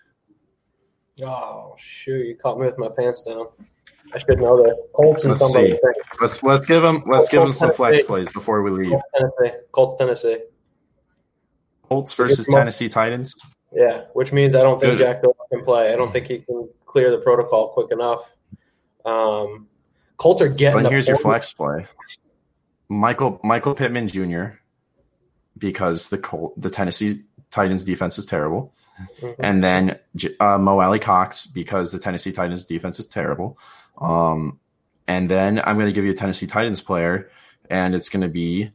Oh 1.22 1.76
shoot! 1.78 2.26
You 2.26 2.36
caught 2.36 2.60
me 2.60 2.66
with 2.66 2.78
my 2.78 2.90
pants 2.98 3.24
down. 3.24 3.48
I 4.14 4.18
should 4.18 4.40
know 4.40 4.58
that. 4.64 4.76
Colts 4.94 5.24
and 5.26 5.34
Let's 5.34 5.44
somebody. 5.44 5.74
see. 5.74 5.80
Let's 6.22 6.42
let's 6.44 6.66
give 6.66 6.84
him 6.84 7.04
let's 7.06 7.30
give 7.30 7.44
him 7.44 7.54
some 7.54 7.74
flex 7.74 8.04
plays 8.04 8.32
before 8.32 8.62
we 8.62 8.72
leave. 8.72 8.90
Colts, 8.92 9.04
Tennessee. 9.18 9.58
Colts, 9.72 9.98
Tennessee. 9.98 10.38
Colts 11.84 12.14
versus 12.14 12.48
Tennessee 12.48 12.90
Titans. 12.90 13.36
Yeah, 13.74 14.06
which 14.14 14.32
means 14.32 14.56
I 14.56 14.62
don't 14.64 14.80
think 14.80 14.94
Good. 14.98 15.04
Jack 15.06 15.22
Doyle 15.22 15.36
can 15.52 15.64
play. 15.64 15.94
I 15.94 15.96
don't 15.96 16.12
think 16.12 16.28
he 16.28 16.40
can 16.40 16.70
clear 16.86 17.12
the 17.12 17.20
protocol 17.20 17.70
quick 17.70 17.92
enough. 17.92 18.36
Um, 19.06 19.68
Colts 20.20 20.42
are 20.44 20.50
getting. 20.50 20.84
But 20.84 20.92
here's 20.92 21.08
your 21.08 21.18
flex 21.18 21.52
play: 21.52 21.88
Michael 22.88 23.40
Michael 23.44 23.74
Pittman 23.74 24.08
Jr. 24.08 24.60
Because 25.58 26.10
the 26.10 26.18
Col- 26.18 26.54
the 26.56 26.70
Tennessee 26.70 27.24
Titans 27.52 27.84
defense 27.84 28.18
is 28.18 28.26
terrible, 28.26 28.74
Mhm. 29.22 29.36
and 29.40 29.64
then 29.64 30.00
uh, 30.40 30.58
Mo 30.58 30.80
Alie-Cox 30.80 31.48
because 31.48 31.92
the 31.92 32.00
Tennessee 32.00 32.32
Titans 32.32 32.66
defense 32.66 33.00
is 33.00 33.08
terrible. 33.08 33.58
Um, 34.00 34.60
and 35.08 35.30
then 35.30 35.60
I'm 35.60 35.76
going 35.76 35.88
to 35.88 35.92
give 35.94 36.06
you 36.06 36.12
a 36.12 36.16
Tennessee 36.16 36.48
Titans 36.48 36.82
player, 36.82 37.30
and 37.70 37.96
it's 37.96 38.10
going 38.10 38.22
to 38.22 38.28
be 38.30 38.72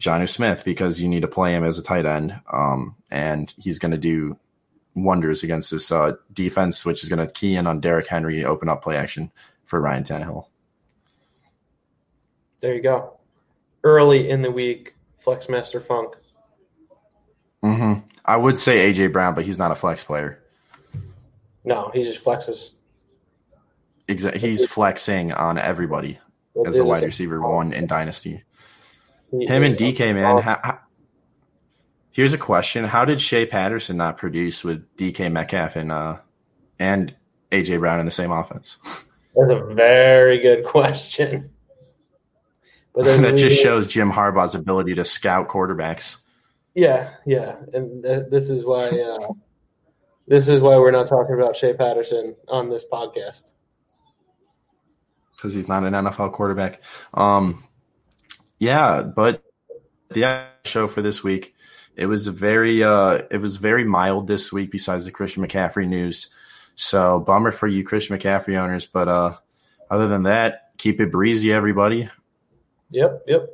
Jonnu 0.00 0.28
Smith 0.28 0.62
because 0.64 1.00
you 1.00 1.08
need 1.08 1.20
to 1.20 1.28
play 1.28 1.54
him 1.54 1.62
as 1.64 1.78
a 1.78 1.82
tight 1.82 2.06
end, 2.06 2.40
um, 2.52 2.96
and 3.10 3.52
he's 3.56 3.78
going 3.78 3.92
to 3.92 3.98
do 3.98 4.36
wonders 4.96 5.42
against 5.42 5.70
this 5.70 5.92
uh, 5.92 6.12
defense, 6.32 6.84
which 6.84 7.02
is 7.02 7.08
going 7.08 7.24
to 7.24 7.32
key 7.32 7.54
in 7.54 7.66
on 7.66 7.80
Derrick 7.80 8.06
Henry, 8.08 8.44
open 8.44 8.68
up 8.68 8.82
play 8.82 8.96
action 8.96 9.30
for 9.64 9.80
Ryan 9.80 10.02
Tannehill. 10.04 10.46
There 12.64 12.74
you 12.74 12.80
go. 12.80 13.18
Early 13.82 14.30
in 14.30 14.40
the 14.40 14.50
week, 14.50 14.94
Flexmaster 15.22 15.82
Funk. 15.82 16.14
Mm-hmm. 17.62 18.00
I 18.24 18.38
would 18.38 18.58
say 18.58 18.90
AJ 18.90 19.12
Brown, 19.12 19.34
but 19.34 19.44
he's 19.44 19.58
not 19.58 19.70
a 19.70 19.74
flex 19.74 20.02
player. 20.02 20.42
No, 21.62 21.90
he 21.92 22.04
just 22.04 22.24
flexes. 22.24 22.70
Exa- 24.08 24.36
he's 24.36 24.64
flexing 24.66 25.30
on 25.32 25.58
everybody 25.58 26.18
as 26.66 26.78
a 26.78 26.86
wide 26.86 27.02
receiver 27.02 27.38
one 27.38 27.74
in 27.74 27.86
dynasty. 27.86 28.42
Him 29.30 29.62
and 29.62 29.76
DK, 29.76 30.14
man. 30.14 30.38
ha- 30.38 30.60
ha- 30.64 30.82
here's 32.12 32.32
a 32.32 32.38
question: 32.38 32.86
How 32.86 33.04
did 33.04 33.20
Shea 33.20 33.44
Patterson 33.44 33.98
not 33.98 34.16
produce 34.16 34.64
with 34.64 34.96
DK 34.96 35.30
Metcalf 35.30 35.76
and 35.76 35.92
uh, 35.92 36.16
and 36.78 37.14
AJ 37.52 37.80
Brown 37.80 38.00
in 38.00 38.06
the 38.06 38.10
same 38.10 38.30
offense? 38.30 38.78
That's 39.36 39.52
a 39.52 39.74
very 39.74 40.38
good 40.38 40.64
question. 40.64 41.50
But 42.94 43.04
that 43.20 43.32
we- 43.32 43.38
just 43.38 43.60
shows 43.62 43.86
Jim 43.86 44.10
Harbaugh's 44.10 44.54
ability 44.54 44.94
to 44.96 45.04
scout 45.04 45.48
quarterbacks. 45.48 46.16
Yeah, 46.74 47.10
yeah, 47.24 47.56
and 47.72 48.02
th- 48.02 48.26
this 48.30 48.50
is 48.50 48.64
why 48.64 48.88
uh, 48.88 49.28
this 50.26 50.48
is 50.48 50.60
why 50.60 50.76
we're 50.76 50.90
not 50.90 51.06
talking 51.06 51.34
about 51.34 51.56
Shea 51.56 51.72
Patterson 51.74 52.34
on 52.48 52.68
this 52.68 52.84
podcast. 52.90 53.52
because 55.36 55.54
he's 55.54 55.68
not 55.68 55.84
an 55.84 55.92
NFL 55.92 56.32
quarterback. 56.32 56.82
Um, 57.12 57.64
yeah, 58.58 59.02
but 59.02 59.42
the 60.10 60.46
show 60.64 60.86
for 60.88 61.02
this 61.02 61.22
week, 61.22 61.54
it 61.96 62.06
was 62.06 62.26
very, 62.28 62.82
uh, 62.82 63.22
it 63.30 63.40
was 63.40 63.56
very 63.56 63.84
mild 63.84 64.26
this 64.26 64.52
week. 64.52 64.70
Besides 64.72 65.04
the 65.04 65.10
Christian 65.12 65.46
McCaffrey 65.46 65.86
news, 65.86 66.28
so 66.74 67.20
bummer 67.20 67.52
for 67.52 67.68
you 67.68 67.84
Christian 67.84 68.18
McCaffrey 68.18 68.56
owners. 68.58 68.86
But 68.86 69.08
uh, 69.08 69.36
other 69.90 70.08
than 70.08 70.24
that, 70.24 70.70
keep 70.78 71.00
it 71.00 71.12
breezy, 71.12 71.52
everybody. 71.52 72.08
Yep, 72.90 73.24
yep. 73.26 73.48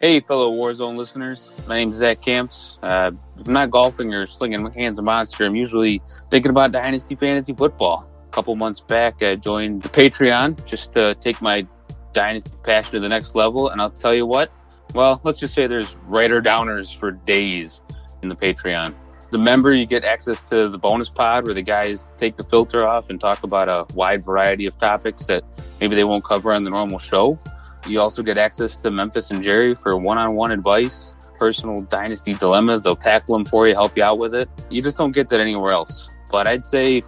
Hey, 0.00 0.20
fellow 0.20 0.52
Warzone 0.52 0.96
listeners. 0.96 1.52
My 1.66 1.78
name 1.78 1.90
is 1.90 1.96
Zach 1.96 2.20
Camps. 2.20 2.78
Uh, 2.82 3.10
I'm 3.44 3.52
not 3.52 3.70
golfing 3.70 4.14
or 4.14 4.28
slinging 4.28 4.70
hands 4.72 4.96
of 4.98 5.04
monster, 5.04 5.44
I'm 5.44 5.56
usually 5.56 6.00
thinking 6.30 6.50
about 6.50 6.70
Dynasty 6.70 7.16
Fantasy 7.16 7.52
Football. 7.52 8.08
A 8.28 8.30
couple 8.30 8.54
months 8.54 8.80
back, 8.80 9.22
I 9.22 9.34
joined 9.34 9.82
the 9.82 9.88
Patreon 9.88 10.64
just 10.66 10.92
to 10.92 11.16
take 11.16 11.42
my 11.42 11.66
Dynasty 12.12 12.52
passion 12.62 12.92
to 12.92 13.00
the 13.00 13.08
next 13.08 13.34
level. 13.34 13.70
And 13.70 13.80
I'll 13.80 13.90
tell 13.90 14.14
you 14.14 14.24
what, 14.24 14.52
well, 14.94 15.20
let's 15.24 15.40
just 15.40 15.52
say 15.52 15.66
there's 15.66 15.96
writer 16.06 16.40
downers 16.40 16.96
for 16.96 17.10
days 17.10 17.82
in 18.22 18.28
the 18.28 18.36
Patreon. 18.36 18.94
A 19.30 19.36
member, 19.36 19.74
you 19.74 19.84
get 19.84 20.04
access 20.04 20.40
to 20.48 20.70
the 20.70 20.78
bonus 20.78 21.10
pod 21.10 21.44
where 21.44 21.52
the 21.52 21.62
guys 21.62 22.08
take 22.18 22.38
the 22.38 22.44
filter 22.44 22.86
off 22.86 23.10
and 23.10 23.20
talk 23.20 23.42
about 23.42 23.68
a 23.68 23.84
wide 23.94 24.24
variety 24.24 24.64
of 24.64 24.78
topics 24.80 25.26
that 25.26 25.44
maybe 25.80 25.94
they 25.94 26.04
won't 26.04 26.24
cover 26.24 26.52
on 26.52 26.64
the 26.64 26.70
normal 26.70 26.98
show. 26.98 27.38
You 27.86 28.00
also 28.00 28.22
get 28.22 28.38
access 28.38 28.76
to 28.78 28.90
Memphis 28.90 29.30
and 29.30 29.44
Jerry 29.44 29.74
for 29.74 29.96
one-on-one 29.98 30.50
advice, 30.50 31.12
personal 31.34 31.82
dynasty 31.82 32.32
dilemmas. 32.32 32.82
They'll 32.82 32.96
tackle 32.96 33.36
them 33.36 33.44
for 33.44 33.68
you, 33.68 33.74
help 33.74 33.98
you 33.98 34.02
out 34.02 34.18
with 34.18 34.34
it. 34.34 34.48
You 34.70 34.80
just 34.80 34.96
don't 34.96 35.12
get 35.12 35.28
that 35.28 35.40
anywhere 35.40 35.72
else. 35.72 36.08
But 36.30 36.48
I'd 36.48 36.64
say 36.64 37.02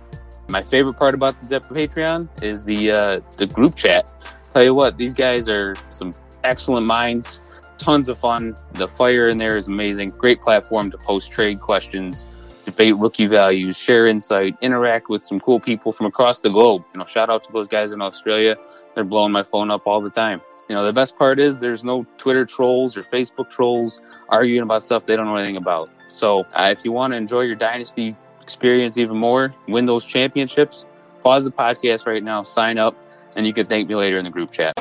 my 0.48 0.62
favorite 0.62 0.98
part 0.98 1.14
about 1.14 1.40
the 1.42 1.48
Depth 1.48 1.70
Patreon 1.70 2.28
is 2.42 2.64
the 2.64 2.90
uh, 2.90 3.20
the 3.38 3.46
group 3.46 3.76
chat. 3.76 4.06
Tell 4.52 4.62
you 4.62 4.74
what, 4.74 4.98
these 4.98 5.14
guys 5.14 5.48
are 5.48 5.74
some 5.88 6.14
excellent 6.44 6.87
minds. 6.87 7.40
Tons 7.81 8.11
of 8.11 8.19
fun. 8.19 8.55
The 8.75 8.87
fire 8.87 9.27
in 9.27 9.38
there 9.38 9.57
is 9.57 9.66
amazing. 9.66 10.11
Great 10.11 10.43
platform 10.43 10.90
to 10.90 10.99
post 10.99 11.33
trade 11.33 11.61
questions, 11.61 12.27
debate 12.66 12.95
rookie 12.97 13.27
values, 13.27 13.79
share 13.79 14.07
insight, 14.07 14.55
interact 14.61 15.09
with 15.09 15.25
some 15.25 15.40
cool 15.40 15.59
people 15.59 15.90
from 15.90 16.05
across 16.05 16.40
the 16.40 16.51
globe. 16.51 16.85
You 16.93 16.99
know, 16.99 17.07
shout 17.07 17.31
out 17.31 17.43
to 17.45 17.53
those 17.53 17.69
guys 17.69 17.90
in 17.90 18.03
Australia. 18.03 18.59
They're 18.95 19.05
blowing 19.05 19.33
my 19.33 19.43
phone 19.43 19.71
up 19.71 19.87
all 19.87 20.03
the 20.03 20.11
time. 20.11 20.43
You 20.69 20.75
know, 20.75 20.85
the 20.85 20.93
best 20.93 21.16
part 21.16 21.40
is 21.40 21.59
there's 21.59 21.83
no 21.83 22.05
Twitter 22.19 22.45
trolls 22.45 22.99
or 22.99 23.03
Facebook 23.03 23.49
trolls 23.49 23.99
arguing 24.29 24.62
about 24.62 24.83
stuff 24.83 25.07
they 25.07 25.16
don't 25.16 25.25
know 25.25 25.37
anything 25.37 25.57
about. 25.57 25.88
So 26.11 26.40
uh, 26.53 26.69
if 26.71 26.85
you 26.85 26.93
want 26.93 27.14
to 27.14 27.16
enjoy 27.16 27.43
your 27.43 27.57
dynasty 27.57 28.14
experience 28.43 28.99
even 28.99 29.16
more, 29.16 29.55
win 29.69 29.87
those 29.87 30.05
championships, 30.05 30.85
pause 31.23 31.45
the 31.45 31.51
podcast 31.51 32.07
right 32.07 32.23
now, 32.23 32.43
sign 32.43 32.77
up, 32.77 32.95
and 33.37 33.47
you 33.47 33.55
can 33.55 33.64
thank 33.64 33.88
me 33.88 33.95
later 33.95 34.19
in 34.19 34.25
the 34.25 34.31
group 34.31 34.53
chat. 34.53 34.75